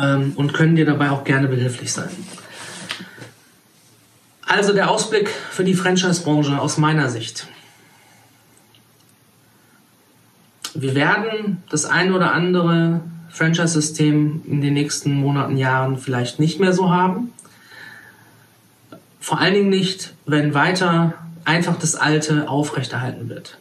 ähm, 0.00 0.34
und 0.36 0.54
können 0.54 0.76
dir 0.76 0.86
dabei 0.86 1.10
auch 1.10 1.24
gerne 1.24 1.48
behilflich 1.48 1.92
sein. 1.92 2.10
Also 4.50 4.72
der 4.72 4.90
Ausblick 4.90 5.28
für 5.28 5.62
die 5.62 5.74
Franchise-Branche 5.74 6.60
aus 6.60 6.76
meiner 6.76 7.08
Sicht. 7.08 7.46
Wir 10.74 10.96
werden 10.96 11.62
das 11.70 11.84
ein 11.84 12.12
oder 12.12 12.32
andere 12.32 13.00
Franchise-System 13.28 14.42
in 14.44 14.60
den 14.60 14.74
nächsten 14.74 15.14
Monaten, 15.14 15.56
Jahren 15.56 15.98
vielleicht 15.98 16.40
nicht 16.40 16.58
mehr 16.58 16.72
so 16.72 16.90
haben. 16.90 17.32
Vor 19.20 19.38
allen 19.38 19.54
Dingen 19.54 19.68
nicht, 19.68 20.14
wenn 20.26 20.52
weiter 20.52 21.14
einfach 21.44 21.78
das 21.78 21.94
Alte 21.94 22.48
aufrechterhalten 22.48 23.28
wird. 23.28 23.56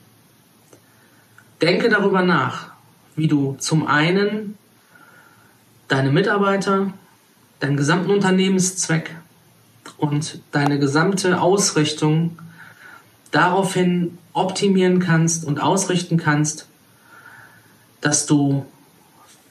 Denke 1.61 1.89
darüber 1.89 2.23
nach, 2.23 2.71
wie 3.15 3.27
du 3.27 3.57
zum 3.59 3.85
einen 3.85 4.57
deine 5.87 6.09
Mitarbeiter, 6.09 6.91
deinen 7.59 7.77
gesamten 7.77 8.09
Unternehmenszweck 8.09 9.18
und 9.99 10.39
deine 10.51 10.79
gesamte 10.79 11.41
Ausrichtung 11.41 12.37
daraufhin 13.31 14.17
optimieren 14.33 14.99
kannst 14.99 15.45
und 15.45 15.61
ausrichten 15.61 16.17
kannst, 16.17 16.67
dass 18.01 18.25
du 18.25 18.65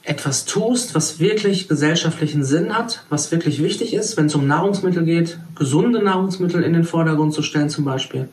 etwas 0.02 0.46
tust, 0.46 0.94
was 0.94 1.20
wirklich 1.20 1.68
gesellschaftlichen 1.68 2.42
Sinn 2.42 2.76
hat, 2.76 3.04
was 3.11 3.30
wirklich 3.30 3.62
wichtig 3.62 3.92
ist, 3.92 4.16
wenn 4.16 4.26
es 4.26 4.34
um 4.34 4.46
Nahrungsmittel 4.46 5.04
geht, 5.04 5.38
gesunde 5.54 6.02
Nahrungsmittel 6.02 6.62
in 6.62 6.72
den 6.72 6.84
Vordergrund 6.84 7.34
zu 7.34 7.42
stellen 7.42 7.68
zum 7.68 7.84
Beispiel, 7.84 8.28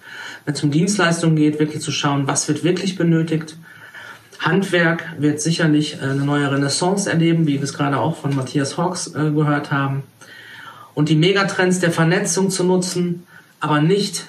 wenn 0.45 0.54
es 0.54 0.63
um 0.63 0.71
Dienstleistungen 0.71 1.36
geht, 1.36 1.60
wirklich 1.60 1.82
zu 1.82 1.91
schauen, 1.91 2.28
was 2.28 2.47
wird 2.47 2.63
wirklich 2.63 2.95
benötigt. 2.95 3.58
Handwerk 4.39 5.04
wird 5.19 5.41
sicherlich 5.41 6.01
eine 6.01 6.15
neue 6.15 6.49
Renaissance 6.49 7.10
erleben, 7.10 7.45
wie 7.45 7.56
wir 7.56 7.63
es 7.63 7.73
gerade 7.73 7.97
auch 7.97 8.15
von 8.15 8.36
Matthias 8.36 8.78
Hawks 8.78 9.08
äh, 9.08 9.32
gehört 9.32 9.71
haben 9.71 10.04
und 10.95 11.10
die 11.10 11.15
Megatrends 11.15 11.79
der 11.79 11.91
Vernetzung 11.91 12.49
zu 12.49 12.63
nutzen, 12.63 13.27
aber 13.60 13.81
nicht 13.81 14.25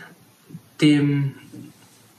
dem 0.82 1.34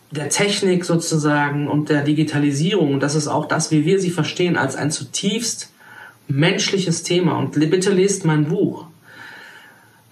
der 0.10 0.30
Technik 0.30 0.86
sozusagen 0.86 1.68
und 1.68 1.90
der 1.90 2.02
Digitalisierung, 2.02 2.94
und 2.94 3.02
das 3.02 3.14
ist 3.14 3.28
auch 3.28 3.46
das, 3.46 3.72
wie 3.72 3.86
wir 3.86 4.00
sie 4.00 4.10
verstehen, 4.10 4.56
als 4.56 4.78
ein 4.78 4.90
zutiefst 4.90 5.72
menschliches 6.30 7.04
Thema. 7.04 7.38
Und 7.38 7.52
bitte 7.52 7.92
lest 7.92 8.26
mein 8.26 8.46
Buch. 8.46 8.86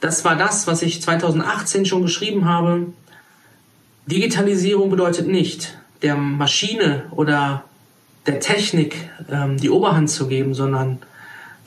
Das 0.01 0.25
war 0.25 0.35
das, 0.35 0.67
was 0.67 0.81
ich 0.81 1.01
2018 1.01 1.85
schon 1.85 2.01
geschrieben 2.01 2.45
habe. 2.45 2.87
Digitalisierung 4.05 4.89
bedeutet 4.89 5.27
nicht, 5.27 5.77
der 6.01 6.15
Maschine 6.15 7.05
oder 7.11 7.63
der 8.27 8.39
Technik 8.39 9.09
ähm, 9.31 9.57
die 9.57 9.69
Oberhand 9.69 10.09
zu 10.09 10.27
geben, 10.27 10.53
sondern 10.53 10.99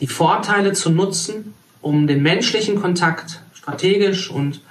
die 0.01 0.07
Vorteile 0.07 0.73
zu 0.75 0.91
nutzen, 0.91 1.55
um 1.81 2.07
den 2.07 2.23
menschlichen 2.23 2.81
Kontakt 2.81 3.43
strategisch 3.55 4.31
und 4.31 4.63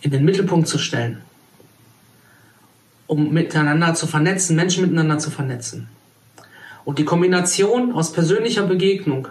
in 0.00 0.10
den 0.10 0.24
Mittelpunkt 0.24 0.68
zu 0.68 0.78
stellen, 0.78 1.22
um 3.06 3.32
miteinander 3.32 3.94
zu 3.94 4.06
vernetzen, 4.06 4.56
Menschen 4.56 4.82
miteinander 4.82 5.18
zu 5.18 5.30
vernetzen. 5.30 5.88
Und 6.84 6.98
die 6.98 7.04
Kombination 7.04 7.92
aus 7.92 8.12
persönlicher 8.12 8.64
Begegnung, 8.64 9.28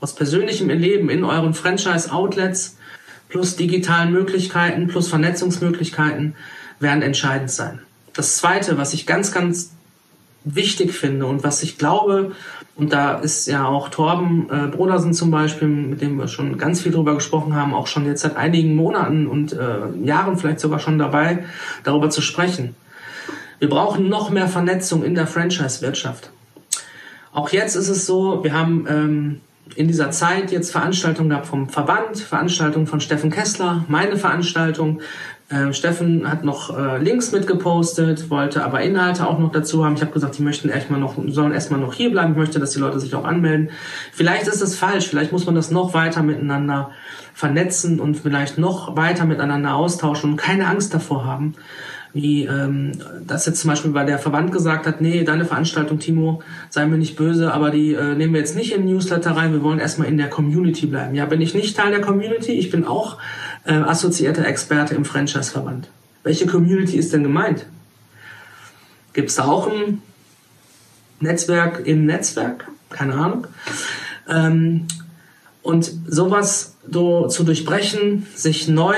aus 0.00 0.14
persönlichem 0.14 0.70
Erleben 0.70 1.08
in 1.08 1.24
euren 1.24 1.54
Franchise-Outlets 1.54 2.76
plus 3.28 3.56
digitalen 3.56 4.12
Möglichkeiten 4.12 4.88
plus 4.88 5.08
Vernetzungsmöglichkeiten 5.08 6.34
werden 6.78 7.02
entscheidend 7.02 7.50
sein. 7.50 7.80
Das 8.12 8.36
Zweite, 8.36 8.76
was 8.76 8.92
ich 8.92 9.06
ganz, 9.06 9.32
ganz 9.32 9.72
wichtig 10.44 10.92
finde 10.92 11.26
und 11.26 11.44
was 11.44 11.62
ich 11.62 11.78
glaube, 11.78 12.34
und 12.80 12.94
da 12.94 13.18
ist 13.18 13.46
ja 13.46 13.66
auch 13.66 13.90
Torben 13.90 14.48
äh, 14.50 14.68
Brodersen 14.68 15.12
zum 15.12 15.30
Beispiel, 15.30 15.68
mit 15.68 16.00
dem 16.00 16.16
wir 16.16 16.28
schon 16.28 16.56
ganz 16.56 16.80
viel 16.80 16.92
drüber 16.92 17.14
gesprochen 17.14 17.54
haben, 17.54 17.74
auch 17.74 17.86
schon 17.86 18.06
jetzt 18.06 18.22
seit 18.22 18.36
einigen 18.36 18.74
Monaten 18.74 19.26
und 19.26 19.52
äh, 19.52 19.94
Jahren 20.02 20.38
vielleicht 20.38 20.60
sogar 20.60 20.78
schon 20.78 20.98
dabei, 20.98 21.44
darüber 21.84 22.08
zu 22.08 22.22
sprechen. 22.22 22.74
Wir 23.58 23.68
brauchen 23.68 24.08
noch 24.08 24.30
mehr 24.30 24.48
Vernetzung 24.48 25.04
in 25.04 25.14
der 25.14 25.26
Franchise-Wirtschaft. 25.26 26.30
Auch 27.34 27.50
jetzt 27.50 27.76
ist 27.76 27.90
es 27.90 28.06
so, 28.06 28.42
wir 28.42 28.54
haben 28.54 28.86
ähm, 28.88 29.40
in 29.74 29.86
dieser 29.86 30.10
Zeit 30.10 30.50
jetzt 30.50 30.72
Veranstaltungen 30.72 31.28
gehabt 31.28 31.48
vom 31.48 31.68
Verband, 31.68 32.16
Veranstaltungen 32.16 32.86
von 32.86 33.02
Steffen 33.02 33.30
Kessler, 33.30 33.84
meine 33.88 34.16
Veranstaltung. 34.16 35.02
Äh, 35.50 35.72
Steffen 35.72 36.30
hat 36.30 36.44
noch 36.44 36.76
äh, 36.78 36.98
Links 36.98 37.32
mitgepostet, 37.32 38.30
wollte 38.30 38.64
aber 38.64 38.82
Inhalte 38.82 39.26
auch 39.26 39.40
noch 39.40 39.50
dazu 39.50 39.84
haben. 39.84 39.96
Ich 39.96 40.00
habe 40.00 40.12
gesagt, 40.12 40.38
die 40.38 40.42
möchten 40.42 40.68
erstmal 40.68 41.00
noch, 41.00 41.16
sollen 41.26 41.52
erstmal 41.52 41.80
noch 41.80 41.92
hier 41.92 42.12
bleiben. 42.12 42.32
Ich 42.32 42.38
möchte, 42.38 42.60
dass 42.60 42.70
die 42.70 42.78
Leute 42.78 43.00
sich 43.00 43.14
auch 43.16 43.24
anmelden. 43.24 43.70
Vielleicht 44.12 44.46
ist 44.46 44.62
das 44.62 44.76
falsch. 44.76 45.08
Vielleicht 45.08 45.32
muss 45.32 45.46
man 45.46 45.56
das 45.56 45.72
noch 45.72 45.92
weiter 45.92 46.22
miteinander 46.22 46.92
vernetzen 47.34 47.98
und 47.98 48.16
vielleicht 48.16 48.58
noch 48.58 48.96
weiter 48.96 49.24
miteinander 49.24 49.74
austauschen 49.74 50.30
und 50.30 50.36
keine 50.36 50.68
Angst 50.68 50.94
davor 50.94 51.24
haben 51.24 51.56
wie 52.12 52.44
ähm, 52.44 52.92
das 53.26 53.46
jetzt 53.46 53.60
zum 53.60 53.70
Beispiel 53.70 53.92
bei 53.92 54.04
der 54.04 54.18
Verband 54.18 54.52
gesagt 54.52 54.86
hat, 54.86 55.00
nee, 55.00 55.22
deine 55.24 55.44
Veranstaltung, 55.44 55.98
Timo, 55.98 56.42
sei 56.68 56.86
mir 56.86 56.98
nicht 56.98 57.16
böse, 57.16 57.52
aber 57.52 57.70
die 57.70 57.94
äh, 57.94 58.14
nehmen 58.14 58.32
wir 58.32 58.40
jetzt 58.40 58.56
nicht 58.56 58.72
in 58.72 58.84
Newsletter 58.84 59.32
rein, 59.32 59.52
wir 59.52 59.62
wollen 59.62 59.78
erstmal 59.78 60.08
in 60.08 60.16
der 60.16 60.28
Community 60.28 60.86
bleiben. 60.86 61.14
Ja, 61.14 61.26
bin 61.26 61.40
ich 61.40 61.54
nicht 61.54 61.76
Teil 61.76 61.90
der 61.90 62.00
Community, 62.00 62.52
ich 62.52 62.70
bin 62.70 62.84
auch 62.84 63.18
äh, 63.64 63.72
assoziierter 63.72 64.46
Experte 64.46 64.94
im 64.94 65.04
Franchise-Verband. 65.04 65.88
Welche 66.22 66.46
Community 66.46 66.96
ist 66.96 67.12
denn 67.12 67.22
gemeint? 67.22 67.66
Gibt 69.12 69.30
es 69.30 69.36
da 69.36 69.46
auch 69.46 69.70
ein 69.70 70.02
Netzwerk 71.20 71.86
im 71.86 72.06
Netzwerk? 72.06 72.68
Keine 72.90 73.14
Ahnung. 73.14 73.46
Ähm, 74.28 74.86
und 75.62 75.92
sowas 76.06 76.76
so 76.90 77.28
zu 77.28 77.44
durchbrechen, 77.44 78.26
sich 78.34 78.68
neu 78.68 78.96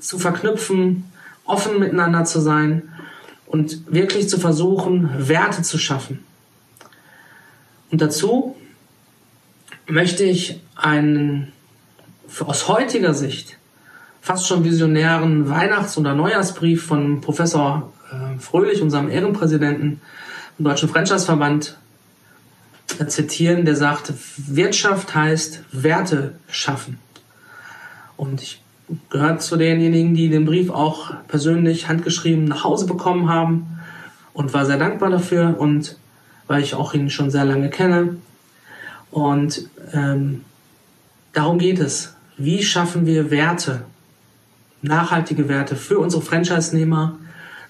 zu 0.00 0.18
verknüpfen, 0.18 1.04
offen 1.44 1.78
miteinander 1.78 2.24
zu 2.24 2.40
sein 2.40 2.82
und 3.46 3.92
wirklich 3.92 4.28
zu 4.28 4.38
versuchen, 4.38 5.28
Werte 5.28 5.62
zu 5.62 5.78
schaffen. 5.78 6.24
Und 7.90 8.00
dazu 8.00 8.56
möchte 9.86 10.24
ich 10.24 10.60
einen 10.74 11.52
aus 12.40 12.68
heutiger 12.68 13.14
Sicht 13.14 13.58
fast 14.22 14.46
schon 14.46 14.64
visionären 14.64 15.50
Weihnachts- 15.50 15.98
oder 15.98 16.14
Neujahrsbrief 16.14 16.86
von 16.86 17.20
Professor 17.20 17.92
äh, 18.10 18.38
Fröhlich, 18.38 18.80
unserem 18.80 19.10
Ehrenpräsidenten 19.10 20.00
im 20.58 20.64
Deutschen 20.64 20.88
Franchise-Verband, 20.88 21.76
äh, 22.98 23.06
zitieren, 23.06 23.64
der 23.64 23.74
sagt, 23.74 24.14
Wirtschaft 24.36 25.14
heißt 25.14 25.64
Werte 25.72 26.34
schaffen. 26.48 26.98
Und 28.16 28.42
ich 28.42 28.62
gehöre 29.10 29.38
zu 29.38 29.56
denjenigen, 29.56 30.14
die 30.14 30.28
den 30.28 30.44
Brief 30.44 30.70
auch 30.70 31.12
persönlich 31.26 31.88
handgeschrieben 31.88 32.44
nach 32.44 32.62
Hause 32.62 32.86
bekommen 32.86 33.28
haben 33.28 33.80
und 34.34 34.54
war 34.54 34.64
sehr 34.66 34.78
dankbar 34.78 35.10
dafür 35.10 35.58
und 35.58 35.96
weil 36.46 36.62
ich 36.62 36.74
auch 36.74 36.94
ihn 36.94 37.10
schon 37.10 37.30
sehr 37.30 37.44
lange 37.44 37.70
kenne. 37.70 38.18
Und 39.10 39.68
ähm, 39.92 40.44
darum 41.32 41.58
geht 41.58 41.80
es. 41.80 42.14
Wie 42.36 42.62
schaffen 42.62 43.04
wir 43.04 43.30
Werte 43.30 43.84
nachhaltige 44.82 45.48
Werte 45.48 45.76
für 45.76 45.98
unsere 45.98 46.22
Franchise-Nehmer, 46.22 47.18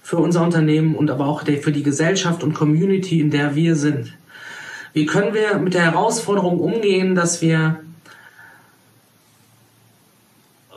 für 0.01 0.17
unser 0.17 0.43
Unternehmen 0.43 0.95
und 0.95 1.09
aber 1.09 1.27
auch 1.27 1.43
für 1.43 1.71
die 1.71 1.83
Gesellschaft 1.83 2.43
und 2.43 2.53
Community, 2.53 3.21
in 3.21 3.31
der 3.31 3.55
wir 3.55 3.75
sind. 3.75 4.13
Wie 4.91 5.05
können 5.05 5.33
wir 5.33 5.57
mit 5.59 5.73
der 5.73 5.83
Herausforderung 5.83 6.59
umgehen, 6.59 7.15
dass 7.15 7.41
wir 7.41 7.79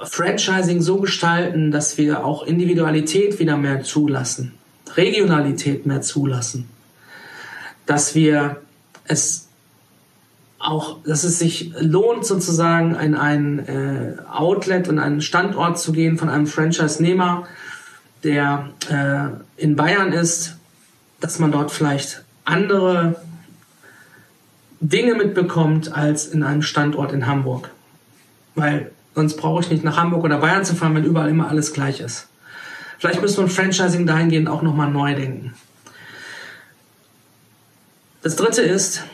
Franchising 0.03 0.81
so 0.81 1.01
gestalten, 1.01 1.71
dass 1.71 1.99
wir 1.99 2.25
auch 2.25 2.47
Individualität 2.47 3.39
wieder 3.39 3.57
mehr 3.57 3.83
zulassen, 3.83 4.55
Regionalität 4.95 5.87
mehr 5.87 6.03
zulassen, 6.03 6.69
dass 7.87 8.15
wir 8.15 8.61
es 9.05 9.46
auch, 10.67 10.99
dass 11.05 11.23
es 11.23 11.39
sich 11.39 11.73
lohnt, 11.79 12.27
sozusagen 12.27 12.95
in 12.97 13.15
ein 13.15 13.61
äh, 13.69 14.17
Outlet 14.31 14.89
und 14.89 14.99
einen 14.99 15.21
Standort 15.21 15.79
zu 15.79 15.93
gehen 15.93 16.19
von 16.19 16.29
einem 16.29 16.47
Franchise-Nehmer, 16.47 17.47
der 18.25 18.71
äh, 18.91 19.63
in 19.63 19.77
Bayern 19.77 20.13
ist, 20.13 20.57
dass 21.21 21.39
man 21.39 21.53
dort 21.53 21.71
vielleicht 21.71 22.25
andere 22.45 23.15
Dinge 24.81 25.15
mitbekommt 25.15 25.97
als 25.97 26.27
in 26.27 26.43
einem 26.43 26.63
Standort 26.63 27.13
in 27.13 27.27
Hamburg. 27.27 27.71
Weil 28.57 28.91
sonst 29.15 29.37
brauche 29.37 29.63
ich 29.63 29.71
nicht 29.71 29.85
nach 29.85 29.97
Hamburg 29.97 30.25
oder 30.25 30.39
Bayern 30.39 30.65
zu 30.65 30.75
fahren, 30.75 30.97
wenn 30.97 31.05
überall 31.05 31.31
immer 31.31 31.49
alles 31.49 31.73
gleich 31.73 32.01
ist. 32.01 32.29
Vielleicht 32.99 33.23
müssen 33.23 33.45
wir 33.45 33.49
Franchising 33.49 34.05
dahingehend 34.05 34.49
auch 34.49 34.63
nochmal 34.63 34.91
neu 34.91 35.15
denken. 35.15 35.55
Das 38.23 38.35
dritte 38.35 38.63
ist, 38.63 39.05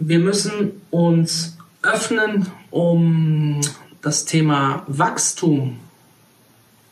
wir 0.00 0.18
müssen 0.18 0.82
uns 0.90 1.56
öffnen, 1.82 2.46
um 2.70 3.60
das 4.00 4.24
Thema 4.24 4.82
Wachstum 4.86 5.78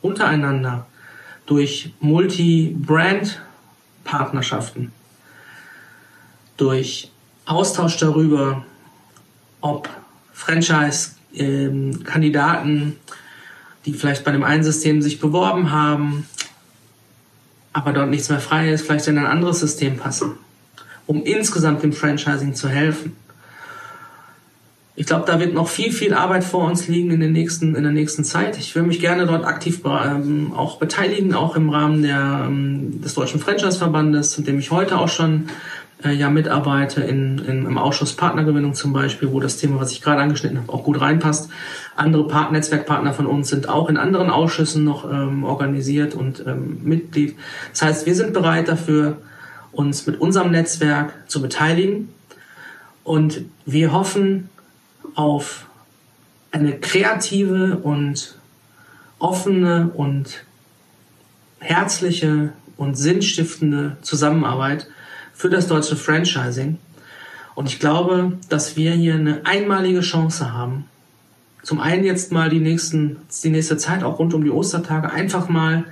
untereinander 0.03 0.87
durch 1.47 1.95
Multi-Brand-Partnerschaften, 2.01 4.93
durch 6.59 7.11
Austausch 7.47 7.97
darüber, 7.97 8.67
ob 9.63 9.89
Franchise-Kandidaten, 10.35 12.97
die 13.87 13.95
vielleicht 13.95 14.25
bei 14.25 14.33
dem 14.33 14.45
einen 14.45 14.65
System 14.65 15.01
sich 15.01 15.19
beworben 15.19 15.73
haben, 15.73 16.27
aber 17.73 17.95
dort 17.95 18.11
nichts 18.11 18.29
mehr 18.29 18.41
frei 18.41 18.71
ist, 18.71 18.87
vielleicht 18.87 19.07
in 19.07 19.17
ein 19.17 19.25
anderes 19.25 19.61
System 19.61 19.97
passen 19.97 20.37
um 21.09 21.25
insgesamt 21.25 21.83
dem 21.83 21.93
Franchising 21.93 22.55
zu 22.55 22.69
helfen. 22.69 23.17
Ich 24.95 25.07
glaube, 25.07 25.25
da 25.27 25.41
wird 25.41 25.55
noch 25.55 25.69
viel, 25.69 25.91
viel 25.91 26.13
Arbeit 26.13 26.45
vor 26.45 26.65
uns 26.65 26.87
liegen 26.87 27.11
in, 27.11 27.21
den 27.21 27.33
nächsten, 27.33 27.75
in 27.75 27.83
der 27.83 27.93
nächsten 27.93 28.25
Zeit. 28.25 28.59
Ich 28.59 28.75
will 28.75 28.83
mich 28.83 29.01
gerne 29.01 29.27
dort 29.27 29.45
aktiv 29.45 29.81
ähm, 29.85 30.53
auch 30.55 30.79
beteiligen, 30.79 31.35
auch 31.35 31.57
im 31.57 31.71
Rahmen 31.71 32.03
der, 32.03 32.45
ähm, 32.47 33.01
des 33.01 33.15
Deutschen 33.15 33.41
Franchise-Verbandes, 33.41 34.37
in 34.39 34.45
dem 34.45 34.59
ich 34.59 34.71
heute 34.71 34.99
auch 34.99 35.09
schon 35.09 35.49
äh, 36.05 36.13
ja 36.13 36.29
mitarbeite, 36.29 37.01
in, 37.01 37.39
in, 37.39 37.65
im 37.65 37.79
Ausschuss 37.79 38.15
Partnergewinnung 38.15 38.75
zum 38.75 38.93
Beispiel, 38.93 39.33
wo 39.33 39.41
das 39.41 39.57
Thema, 39.57 39.81
was 39.81 39.93
ich 39.93 40.03
gerade 40.03 40.21
angeschnitten 40.21 40.59
habe, 40.59 40.73
auch 40.73 40.85
gut 40.85 41.01
reinpasst. 41.01 41.49
Andere 41.97 42.27
Part 42.27 42.53
Netzwerkpartner 42.53 43.15
von 43.15 43.27
uns 43.27 43.49
sind 43.49 43.69
auch 43.69 43.89
in 43.89 43.97
anderen 43.97 44.31
Ausschüssen 44.31 44.85
noch 44.85 45.11
ähm, 45.11 45.45
organisiert 45.45 46.15
und 46.15 46.45
ähm, 46.47 46.81
Mitglied. 46.83 47.37
Das 47.71 47.83
heißt, 47.83 48.07
wir 48.07 48.15
sind 48.15 48.35
bereit 48.35 48.69
dafür, 48.69 49.17
uns 49.73 50.07
mit 50.07 50.21
unserem 50.21 50.51
Netzwerk 50.51 51.13
zu 51.29 51.43
beteiligen. 51.43 52.09
Und 53.05 53.43
wir 53.65 53.93
hoffen 53.93 54.51
auf 55.15 55.67
eine 56.51 56.79
kreative 56.79 57.79
und 57.79 58.37
offene 59.19 59.91
und 59.95 60.45
herzliche 61.61 62.53
und 62.77 62.97
sinnstiftende 62.97 63.97
Zusammenarbeit 64.03 64.89
für 65.33 65.51
das 65.51 65.67
deutsche 65.67 65.97
Franchising. 65.97 66.79
Und 67.55 67.69
ich 67.69 67.81
glaube, 67.81 68.39
dass 68.49 68.77
wir 68.77 68.93
hier 68.93 69.15
eine 69.15 69.45
einmalige 69.45 70.01
Chance 70.01 70.53
haben. 70.53 70.85
Zum 71.63 71.81
einen 71.81 72.05
jetzt 72.05 72.31
mal 72.31 72.49
die 72.49 72.61
nächsten, 72.61 73.17
die 73.43 73.51
nächste 73.51 73.77
Zeit 73.77 74.05
auch 74.05 74.21
rund 74.21 74.33
um 74.33 74.45
die 74.45 74.51
Ostertage 74.51 75.11
einfach 75.11 75.49
mal 75.49 75.85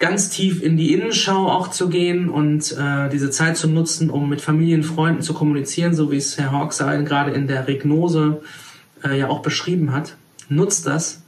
ganz 0.00 0.30
tief 0.30 0.62
in 0.62 0.76
die 0.76 0.92
Innenschau 0.94 1.48
auch 1.48 1.68
zu 1.68 1.88
gehen 1.88 2.30
und 2.30 2.72
äh, 2.72 3.10
diese 3.10 3.30
Zeit 3.30 3.56
zu 3.56 3.68
nutzen, 3.68 4.10
um 4.10 4.28
mit 4.28 4.40
Familien, 4.40 4.82
Freunden 4.82 5.20
zu 5.20 5.34
kommunizieren, 5.34 5.94
so 5.94 6.10
wie 6.10 6.16
es 6.16 6.38
Herr 6.38 6.52
Hawksein 6.52 7.04
gerade 7.04 7.30
in 7.32 7.46
der 7.46 7.68
Regnose 7.68 8.40
äh, 9.04 9.18
ja 9.18 9.28
auch 9.28 9.42
beschrieben 9.42 9.92
hat. 9.92 10.16
Nutzt 10.48 10.86
das. 10.86 11.22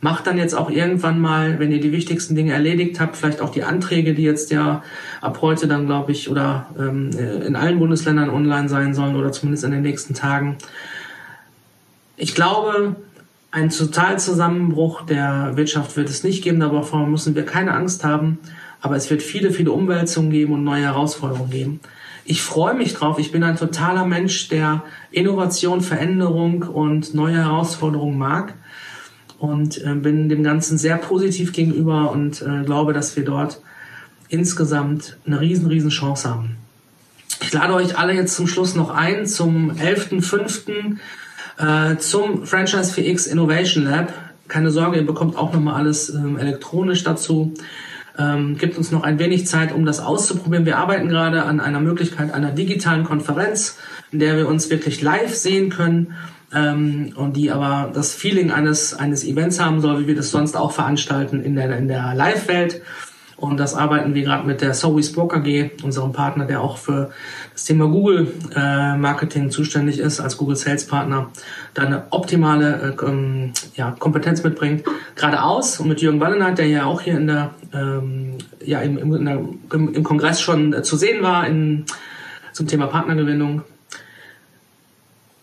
Macht 0.00 0.26
dann 0.26 0.38
jetzt 0.38 0.54
auch 0.54 0.70
irgendwann 0.70 1.18
mal, 1.18 1.58
wenn 1.58 1.72
ihr 1.72 1.80
die 1.80 1.90
wichtigsten 1.90 2.36
Dinge 2.36 2.52
erledigt 2.52 3.00
habt, 3.00 3.16
vielleicht 3.16 3.40
auch 3.40 3.50
die 3.50 3.64
Anträge, 3.64 4.14
die 4.14 4.22
jetzt 4.22 4.52
ja 4.52 4.84
ab 5.20 5.38
heute 5.42 5.66
dann, 5.66 5.86
glaube 5.86 6.12
ich, 6.12 6.30
oder 6.30 6.68
ähm, 6.78 7.10
äh, 7.18 7.44
in 7.44 7.56
allen 7.56 7.80
Bundesländern 7.80 8.30
online 8.30 8.68
sein 8.68 8.94
sollen 8.94 9.16
oder 9.16 9.32
zumindest 9.32 9.64
in 9.64 9.72
den 9.72 9.82
nächsten 9.82 10.14
Tagen. 10.14 10.58
Ich 12.16 12.36
glaube, 12.36 12.94
ein 13.56 13.70
Totalzusammenbruch 13.70 15.06
der 15.06 15.52
Wirtschaft 15.54 15.96
wird 15.96 16.10
es 16.10 16.22
nicht 16.22 16.44
geben, 16.44 16.60
davor 16.60 17.06
müssen 17.06 17.34
wir 17.34 17.46
keine 17.46 17.72
Angst 17.72 18.04
haben. 18.04 18.38
Aber 18.82 18.96
es 18.96 19.08
wird 19.08 19.22
viele, 19.22 19.50
viele 19.50 19.72
Umwälzungen 19.72 20.30
geben 20.30 20.52
und 20.52 20.62
neue 20.62 20.82
Herausforderungen 20.82 21.50
geben. 21.50 21.80
Ich 22.26 22.42
freue 22.42 22.74
mich 22.74 22.92
drauf. 22.92 23.18
Ich 23.18 23.32
bin 23.32 23.42
ein 23.42 23.56
totaler 23.56 24.04
Mensch, 24.04 24.48
der 24.48 24.82
Innovation, 25.10 25.80
Veränderung 25.80 26.64
und 26.64 27.14
neue 27.14 27.36
Herausforderungen 27.36 28.18
mag 28.18 28.52
und 29.38 29.82
äh, 29.82 29.94
bin 29.94 30.28
dem 30.28 30.42
Ganzen 30.42 30.76
sehr 30.76 30.98
positiv 30.98 31.54
gegenüber 31.54 32.10
und 32.10 32.42
äh, 32.42 32.62
glaube, 32.62 32.92
dass 32.92 33.16
wir 33.16 33.24
dort 33.24 33.62
insgesamt 34.28 35.16
eine 35.26 35.40
riesen, 35.40 35.68
riesen 35.68 35.90
Chance 35.90 36.28
haben. 36.28 36.56
Ich 37.40 37.54
lade 37.54 37.72
euch 37.72 37.96
alle 37.96 38.12
jetzt 38.12 38.36
zum 38.36 38.48
Schluss 38.48 38.74
noch 38.74 38.90
ein 38.90 39.24
zum 39.26 39.70
11.05. 39.70 40.98
Äh, 41.58 41.96
zum 41.96 42.46
Franchise 42.46 42.92
4X 42.92 43.28
Innovation 43.28 43.84
Lab. 43.84 44.12
Keine 44.48 44.70
Sorge, 44.70 44.98
ihr 44.98 45.06
bekommt 45.06 45.36
auch 45.36 45.52
nochmal 45.52 45.74
alles 45.74 46.10
ähm, 46.10 46.38
elektronisch 46.38 47.02
dazu. 47.02 47.54
Ähm, 48.18 48.56
gibt 48.56 48.78
uns 48.78 48.92
noch 48.92 49.02
ein 49.02 49.18
wenig 49.18 49.46
Zeit, 49.46 49.72
um 49.72 49.84
das 49.84 50.00
auszuprobieren. 50.00 50.64
Wir 50.64 50.78
arbeiten 50.78 51.08
gerade 51.08 51.42
an 51.42 51.60
einer 51.60 51.80
Möglichkeit 51.80 52.32
einer 52.32 52.50
digitalen 52.50 53.04
Konferenz, 53.04 53.78
in 54.10 54.18
der 54.18 54.36
wir 54.36 54.48
uns 54.48 54.70
wirklich 54.70 55.02
live 55.02 55.34
sehen 55.34 55.70
können 55.70 56.14
ähm, 56.54 57.12
und 57.16 57.36
die 57.36 57.50
aber 57.50 57.90
das 57.92 58.14
Feeling 58.14 58.50
eines, 58.50 58.94
eines 58.94 59.24
Events 59.24 59.60
haben 59.60 59.80
soll, 59.80 60.00
wie 60.00 60.06
wir 60.06 60.16
das 60.16 60.30
sonst 60.30 60.56
auch 60.56 60.72
veranstalten 60.72 61.42
in 61.42 61.56
der, 61.56 61.76
in 61.76 61.88
der 61.88 62.14
Live-Welt. 62.14 62.82
Und 63.36 63.60
das 63.60 63.74
arbeiten 63.74 64.14
wir 64.14 64.22
gerade 64.22 64.46
mit 64.46 64.62
der 64.62 64.72
Sowi 64.72 65.02
Spoke 65.02 65.36
AG, 65.36 65.82
unserem 65.82 66.12
Partner, 66.12 66.46
der 66.46 66.62
auch 66.62 66.78
für 66.78 67.10
das 67.52 67.64
Thema 67.64 67.86
Google 67.86 68.32
äh, 68.54 68.96
Marketing 68.96 69.50
zuständig 69.50 69.98
ist, 69.98 70.20
als 70.20 70.38
Google 70.38 70.56
Sales 70.56 70.86
Partner, 70.86 71.28
da 71.74 71.82
eine 71.82 72.04
optimale 72.10 72.96
äh, 72.98 73.04
ähm, 73.04 73.52
ja, 73.74 73.94
Kompetenz 73.98 74.42
mitbringt. 74.42 74.84
Geradeaus 75.16 75.80
und 75.80 75.88
mit 75.88 76.00
Jürgen 76.00 76.18
Wallenheit, 76.20 76.56
der 76.56 76.68
ja 76.68 76.86
auch 76.86 77.02
hier 77.02 77.18
in 77.18 77.26
der, 77.26 77.50
ähm, 77.74 78.38
ja, 78.64 78.80
im, 78.80 78.96
im, 78.96 79.24
der, 79.24 79.38
im 79.70 80.02
Kongress 80.02 80.40
schon 80.40 80.72
äh, 80.72 80.82
zu 80.82 80.96
sehen 80.96 81.22
war 81.22 81.46
in, 81.46 81.84
zum 82.52 82.66
Thema 82.66 82.86
Partnergewinnung. 82.86 83.62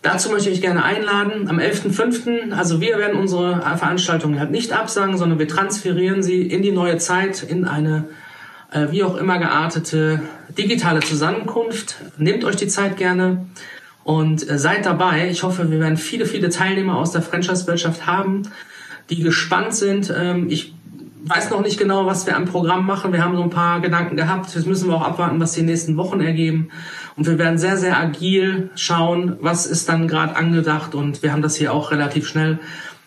Dazu 0.04 0.28
möchte 0.28 0.50
ich 0.50 0.60
gerne 0.60 0.84
einladen. 0.84 1.48
Am 1.48 1.58
11.05., 1.58 2.52
also 2.52 2.82
wir 2.82 2.98
werden 2.98 3.18
unsere 3.18 3.62
Veranstaltung 3.78 4.38
halt 4.38 4.50
nicht 4.50 4.70
absagen, 4.74 5.16
sondern 5.16 5.38
wir 5.38 5.48
transferieren 5.48 6.22
sie 6.22 6.42
in 6.42 6.60
die 6.60 6.72
neue 6.72 6.98
Zeit, 6.98 7.42
in 7.42 7.64
eine 7.64 8.04
äh, 8.70 8.88
wie 8.90 9.02
auch 9.02 9.16
immer 9.16 9.38
geartete 9.38 10.20
digitale 10.58 11.00
Zusammenkunft. 11.00 11.96
Nehmt 12.18 12.44
euch 12.44 12.56
die 12.56 12.66
Zeit 12.66 12.98
gerne 12.98 13.46
und 14.02 14.46
äh, 14.46 14.58
seid 14.58 14.84
dabei. 14.84 15.30
Ich 15.30 15.42
hoffe, 15.42 15.70
wir 15.70 15.80
werden 15.80 15.96
viele, 15.96 16.26
viele 16.26 16.50
Teilnehmer 16.50 16.98
aus 16.98 17.12
der 17.12 17.22
Franchise-Wirtschaft 17.22 18.06
haben, 18.06 18.42
die 19.08 19.22
gespannt 19.22 19.74
sind. 19.74 20.12
Ähm, 20.14 20.48
ich 20.50 20.73
weiß 21.26 21.50
noch 21.50 21.62
nicht 21.62 21.78
genau, 21.78 22.06
was 22.06 22.26
wir 22.26 22.36
am 22.36 22.44
Programm 22.44 22.86
machen. 22.86 23.12
Wir 23.12 23.24
haben 23.24 23.36
so 23.36 23.42
ein 23.42 23.50
paar 23.50 23.80
Gedanken 23.80 24.16
gehabt. 24.16 24.54
Jetzt 24.54 24.66
müssen 24.66 24.88
wir 24.88 24.96
auch 24.96 25.06
abwarten, 25.06 25.40
was 25.40 25.52
die 25.52 25.62
nächsten 25.62 25.96
Wochen 25.96 26.20
ergeben. 26.20 26.68
Und 27.16 27.26
wir 27.26 27.38
werden 27.38 27.58
sehr, 27.58 27.76
sehr 27.76 27.98
agil 27.98 28.70
schauen, 28.74 29.36
was 29.40 29.66
ist 29.66 29.88
dann 29.88 30.06
gerade 30.06 30.36
angedacht. 30.36 30.94
Und 30.94 31.22
wir 31.22 31.32
haben 31.32 31.42
das 31.42 31.56
hier 31.56 31.72
auch 31.72 31.90
relativ 31.90 32.28
schnell 32.28 32.58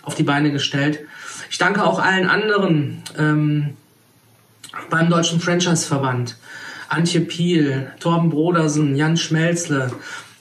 auf 0.02 0.16
die 0.16 0.24
Beine 0.24 0.52
gestellt. 0.52 1.00
Ich 1.50 1.58
danke 1.58 1.84
auch 1.84 2.00
allen 2.00 2.28
anderen 2.28 3.04
ähm, 3.18 3.74
beim 4.90 5.10
Deutschen 5.10 5.40
Franchise-Verband. 5.40 6.38
Antje 6.90 7.22
Piel, 7.22 7.92
Torben 8.00 8.30
Brodersen, 8.30 8.96
Jan 8.96 9.18
Schmelzle. 9.18 9.92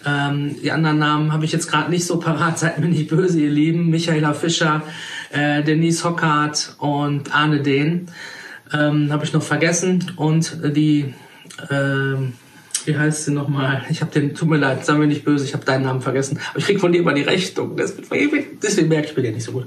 Ähm, 0.04 0.56
die 0.62 0.70
anderen 0.70 0.98
Namen 0.98 1.32
habe 1.32 1.44
ich 1.44 1.52
jetzt 1.52 1.68
gerade 1.68 1.90
nicht 1.90 2.06
so 2.06 2.18
parat. 2.18 2.58
Seid 2.58 2.78
mir 2.78 2.86
nicht 2.86 3.08
böse, 3.08 3.40
ihr 3.40 3.50
Lieben. 3.50 3.90
Michaela 3.90 4.32
Fischer, 4.32 4.82
äh, 5.30 5.62
Denise 5.62 6.04
Hockart 6.04 6.76
und 6.78 7.34
Arne 7.34 7.62
Dehn. 7.62 8.06
Ähm, 8.72 9.12
habe 9.12 9.24
ich 9.24 9.32
noch 9.32 9.42
vergessen. 9.42 10.12
Und 10.16 10.58
die 10.76 11.14
äh, 11.70 12.16
wie 12.86 12.96
heißt 12.96 13.24
sie 13.24 13.32
nochmal? 13.32 13.82
Ich 13.90 14.00
habe 14.00 14.12
den, 14.12 14.34
tut 14.34 14.48
mir 14.48 14.58
leid, 14.58 14.84
sei 14.86 14.94
mir 14.94 15.06
nicht 15.06 15.24
böse, 15.24 15.44
ich 15.44 15.54
habe 15.54 15.64
deinen 15.64 15.84
Namen 15.84 16.00
vergessen. 16.00 16.38
Aber 16.50 16.60
ich 16.60 16.66
krieg 16.66 16.80
von 16.80 16.92
dir 16.92 17.00
immer 17.00 17.12
die 17.12 17.22
Rechnung. 17.22 17.76
Deswegen 17.76 18.88
merke 18.88 19.08
ich 19.08 19.16
mir 19.16 19.22
den 19.22 19.34
nicht 19.34 19.44
so 19.44 19.52
gut. 19.52 19.66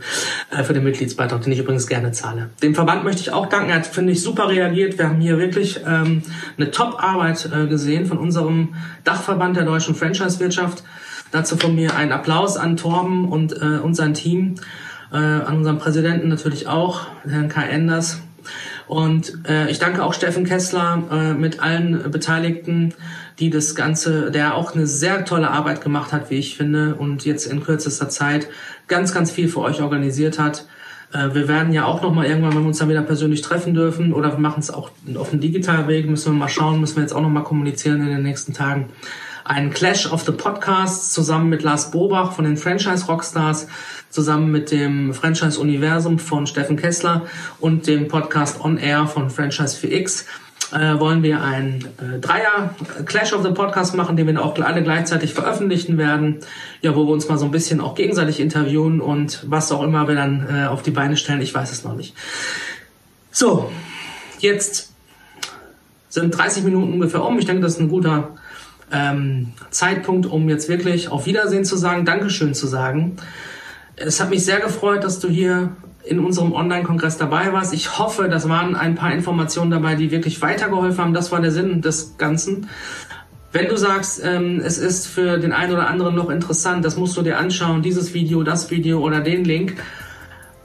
Äh, 0.52 0.64
für 0.64 0.74
den 0.74 0.84
Mitgliedsbeitrag, 0.84 1.42
den 1.42 1.52
ich 1.52 1.60
übrigens 1.60 1.88
gerne 1.88 2.12
zahle. 2.12 2.50
Dem 2.64 2.76
Verband 2.76 3.04
möchte 3.04 3.22
ich 3.22 3.32
auch 3.32 3.48
danken. 3.48 3.70
Er 3.70 3.78
hat, 3.78 3.88
finde 3.88 4.14
ich, 4.14 4.22
super 4.22 4.50
reagiert. 4.50 4.98
Wir 4.98 5.10
haben 5.10 5.20
hier 5.20 5.38
wirklich 5.38 5.82
ähm, 5.86 6.24
eine 6.58 6.72
Top-Arbeit 6.72 7.50
äh, 7.54 7.68
gesehen 7.68 8.06
von 8.06 8.18
unserem 8.18 8.76
Dachverband 9.04 9.58
der 9.58 9.66
deutschen 9.66 9.96
Franchise-Wirtschaft. 9.96 10.84
Dazu 11.32 11.58
von 11.58 11.76
mir 11.76 11.96
ein 11.96 12.12
Applaus 12.12 12.58
an 12.58 12.78
Torben 12.78 13.28
und, 13.28 13.54
äh, 13.54 13.80
und 13.84 13.96
sein 13.96 14.14
Team. 14.14 14.56
Äh, 15.12 15.18
an 15.18 15.58
unseren 15.58 15.80
Präsidenten 15.80 16.28
natürlich 16.28 16.68
auch, 16.68 17.08
Herrn 17.26 17.50
Kai 17.50 17.68
Enders 17.68 18.22
und 18.88 19.48
äh, 19.48 19.70
ich 19.70 19.78
danke 19.78 20.04
auch 20.04 20.14
Steffen 20.14 20.46
Kessler 20.46 21.04
äh, 21.12 21.34
mit 21.34 21.60
allen 21.60 22.10
Beteiligten, 22.12 22.94
die 23.38 23.52
das 23.52 23.76
Ganze, 23.76 24.32
der 24.32 24.56
auch 24.56 24.74
eine 24.74 24.88
sehr 24.88 25.26
tolle 25.26 25.52
Arbeit 25.52 25.82
gemacht 25.82 26.12
hat, 26.12 26.32
wie 26.32 26.36
ich 26.36 26.58
finde, 26.58 26.96
und 26.96 27.24
jetzt 27.24 27.46
in 27.46 27.64
kürzester 27.64 28.10
Zeit 28.10 28.48
ganz, 28.88 29.14
ganz 29.14 29.30
viel 29.30 29.48
für 29.48 29.60
euch 29.60 29.82
organisiert 29.82 30.40
hat. 30.40 30.66
Äh, 31.14 31.36
wir 31.36 31.48
werden 31.48 31.72
ja 31.72 31.86
auch 31.86 32.02
noch 32.02 32.14
mal 32.14 32.26
irgendwann, 32.26 32.56
wenn 32.56 32.64
wir 32.64 32.68
uns 32.68 32.80
dann 32.80 32.90
wieder 32.90 33.04
persönlich 33.04 33.42
treffen 33.42 33.76
dürfen, 33.76 34.12
oder 34.12 34.32
wir 34.32 34.40
machen 34.40 34.60
es 34.60 34.72
auch 34.72 34.90
auf 35.16 35.30
dem 35.30 35.40
digitalen 35.40 35.88
Weg, 35.88 36.10
müssen 36.10 36.34
wir 36.34 36.40
mal 36.40 36.50
schauen, 36.50 36.80
müssen 36.80 36.96
wir 36.96 37.04
jetzt 37.04 37.14
auch 37.14 37.22
noch 37.22 37.30
mal 37.30 37.44
kommunizieren 37.44 38.02
in 38.02 38.08
den 38.08 38.24
nächsten 38.24 38.54
Tagen. 38.54 38.90
Ein 39.50 39.72
Clash 39.72 40.06
of 40.06 40.22
the 40.26 40.32
Podcasts 40.32 41.12
zusammen 41.12 41.50
mit 41.50 41.64
Lars 41.64 41.90
Bobach 41.90 42.34
von 42.34 42.46
den 42.46 42.56
Franchise 42.56 43.08
Rockstars 43.08 43.66
zusammen 44.12 44.52
mit 44.52 44.70
dem 44.70 45.12
Franchise 45.12 45.60
Universum 45.60 46.20
von 46.20 46.46
Steffen 46.46 46.78
Kessler 46.78 47.26
und 47.60 47.88
dem 47.88 48.08
Podcast 48.08 48.64
On 48.64 48.78
Air 48.78 49.08
von 49.08 49.32
Franchise 49.32 49.76
4X 49.76 50.26
äh, 50.72 51.00
wollen 51.00 51.24
wir 51.24 51.42
ein 51.42 51.84
äh, 51.98 52.20
Dreier 52.20 52.76
Clash 53.08 53.34
of 53.34 53.42
the 53.42 53.50
Podcast 53.50 53.96
machen, 53.96 54.16
den 54.16 54.28
wir 54.28 54.40
auch 54.40 54.56
alle 54.60 54.84
gleichzeitig 54.84 55.34
veröffentlichen 55.34 55.98
werden. 55.98 56.42
Ja, 56.84 56.96
wo 56.96 57.08
wir 57.08 57.12
uns 57.12 57.28
mal 57.28 57.40
so 57.40 57.46
ein 57.46 57.52
bisschen 57.52 57.82
auch 57.82 57.96
gegenseitig 57.96 58.40
interviewen 58.40 59.02
und 59.02 59.44
was 59.48 59.72
auch 59.72 59.82
immer 59.82 60.08
wir 60.08 60.14
dann 60.14 60.46
äh, 60.48 60.68
auf 60.68 60.84
die 60.84 60.92
Beine 60.92 61.18
stellen, 61.18 61.42
ich 61.42 61.56
weiß 61.56 61.72
es 61.72 61.84
noch 61.84 61.96
nicht. 61.96 62.14
So, 63.32 63.72
jetzt 64.38 64.94
sind 66.08 66.38
30 66.38 66.66
Minuten 66.66 66.94
ungefähr 66.94 67.24
um. 67.24 67.40
Ich 67.40 67.46
denke, 67.46 67.64
das 67.64 67.74
ist 67.74 67.80
ein 67.80 67.90
guter 67.90 68.36
ähm, 68.92 69.54
Zeitpunkt, 69.70 70.26
um 70.26 70.50
jetzt 70.50 70.70
wirklich 70.70 71.10
auf 71.10 71.26
Wiedersehen 71.26 71.66
zu 71.66 71.78
sagen, 71.78 72.06
Dankeschön 72.06 72.54
zu 72.54 72.68
sagen. 72.68 73.18
Es 73.96 74.22
hat 74.22 74.30
mich 74.30 74.46
sehr 74.46 74.60
gefreut, 74.60 75.04
dass 75.04 75.20
du 75.20 75.28
hier 75.28 75.72
in 76.04 76.20
unserem 76.20 76.54
Online-Kongress 76.54 77.18
dabei 77.18 77.52
warst. 77.54 77.74
Ich 77.74 78.00
hoffe, 78.00 78.30
das 78.30 78.48
waren 78.48 78.76
ein 78.76 78.96
paar 78.96 79.12
Informationen 79.12 79.70
dabei, 79.70 79.96
die 79.96 80.12
wirklich 80.12 80.42
weitergeholfen 80.42 81.04
haben. 81.04 81.14
Das 81.14 81.32
war 81.32 81.42
der 81.42 81.52
Sinn 81.52 81.82
des 81.82 82.18
Ganzen. 82.18 82.70
Wenn 83.52 83.68
du 83.68 83.78
sagst, 83.78 84.22
ähm, 84.24 84.62
es 84.64 84.78
ist 84.78 85.08
für 85.08 85.38
den 85.40 85.54
einen 85.54 85.74
oder 85.74 85.88
anderen 85.88 86.16
noch 86.16 86.30
interessant, 86.30 86.86
das 86.86 86.98
musst 86.98 87.18
du 87.18 87.22
dir 87.22 87.38
anschauen, 87.38 87.82
dieses 87.82 88.14
Video, 88.14 88.44
das 88.44 88.70
Video 88.70 89.00
oder 89.00 89.22
den 89.22 89.44
Link, 89.44 89.76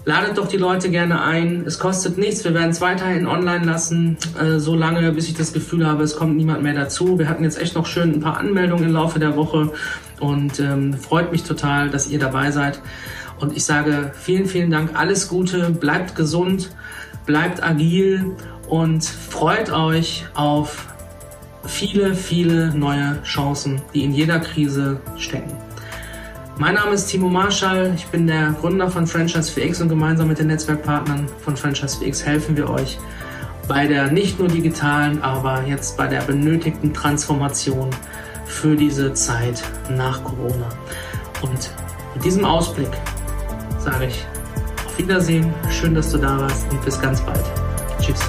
ladet 0.05 0.39
doch 0.39 0.49
die 0.49 0.57
Leute 0.57 0.91
gerne 0.91 1.23
ein. 1.23 1.65
Es 1.67 1.79
kostet 1.79 2.19
nichts. 2.19 2.45
Wir 2.45 2.55
werden 2.55 2.71
es 2.71 2.81
weiterhin 2.81 3.27
online 3.27 3.65
lassen, 3.65 4.17
äh, 4.41 4.59
so 4.59 4.75
lange, 4.75 5.11
bis 5.13 5.29
ich 5.29 5.35
das 5.35 5.53
Gefühl 5.53 5.87
habe, 5.87 6.03
es 6.03 6.17
kommt 6.17 6.37
niemand 6.37 6.63
mehr 6.63 6.75
dazu. 6.75 7.19
Wir 7.19 7.29
hatten 7.29 7.45
jetzt 7.45 7.61
echt 7.61 7.75
noch 7.75 7.87
schön 7.87 8.13
ein 8.13 8.21
paar 8.21 8.39
Anmeldungen 8.39 8.85
im 8.85 8.93
Laufe 8.93 9.19
der 9.19 9.37
Woche 9.37 9.73
und 10.21 10.61
ähm, 10.61 10.95
freut 10.95 11.33
mich 11.33 11.45
total, 11.45 11.91
dass 11.91 12.09
ihr 12.09 12.19
dabei 12.19 12.51
seid. 12.51 12.81
Und 13.41 13.57
ich 13.57 13.65
sage 13.65 14.13
vielen, 14.15 14.47
vielen 14.47 14.71
Dank, 14.71 14.91
alles 14.95 15.29
Gute, 15.29 15.71
bleibt 15.71 16.15
gesund, 16.15 16.71
bleibt 17.27 17.63
agil 17.63 18.37
und 18.69 19.05
freut 19.05 19.73
euch 19.73 20.27
auf 20.35 20.87
viele, 21.67 22.15
viele 22.15 22.75
neue 22.75 23.21
Chancen, 23.23 23.83
die 23.93 24.05
in 24.05 24.13
jeder 24.13 24.39
Krise 24.39 25.01
stecken. 25.17 25.64
Mein 26.57 26.75
Name 26.75 26.93
ist 26.93 27.07
Timo 27.07 27.29
Marschall, 27.29 27.93
ich 27.97 28.07
bin 28.07 28.29
der 28.29 28.53
Gründer 28.53 28.89
von 28.89 29.09
Franchise 29.09 29.51
4X 29.51 29.83
und 29.83 29.89
gemeinsam 29.89 30.29
mit 30.29 30.39
den 30.39 30.47
Netzwerkpartnern 30.47 31.27
von 31.41 31.57
Franchise 31.57 31.99
4X 31.99 32.25
helfen 32.25 32.57
wir 32.57 32.71
euch 32.71 32.97
bei 33.67 33.89
der 33.89 34.13
nicht 34.13 34.39
nur 34.39 34.47
digitalen, 34.47 35.21
aber 35.23 35.65
jetzt 35.67 35.97
bei 35.97 36.07
der 36.07 36.21
benötigten 36.21 36.95
Transformation 36.95 37.91
für 38.47 38.77
diese 38.77 39.13
Zeit 39.15 39.65
nach 39.91 40.23
Corona. 40.23 40.69
Und 41.43 41.71
mit 42.15 42.25
diesem 42.25 42.45
Ausblick 42.45 42.91
sage 43.79 44.07
ich 44.07 44.25
auf 44.87 44.97
Wiedersehen, 44.99 45.53
schön, 45.71 45.95
dass 45.95 46.13
du 46.13 46.19
da 46.19 46.39
warst 46.39 46.71
und 46.71 46.85
bis 46.85 47.01
ganz 47.01 47.21
bald. 47.23 47.45
Tschüss. 48.01 48.21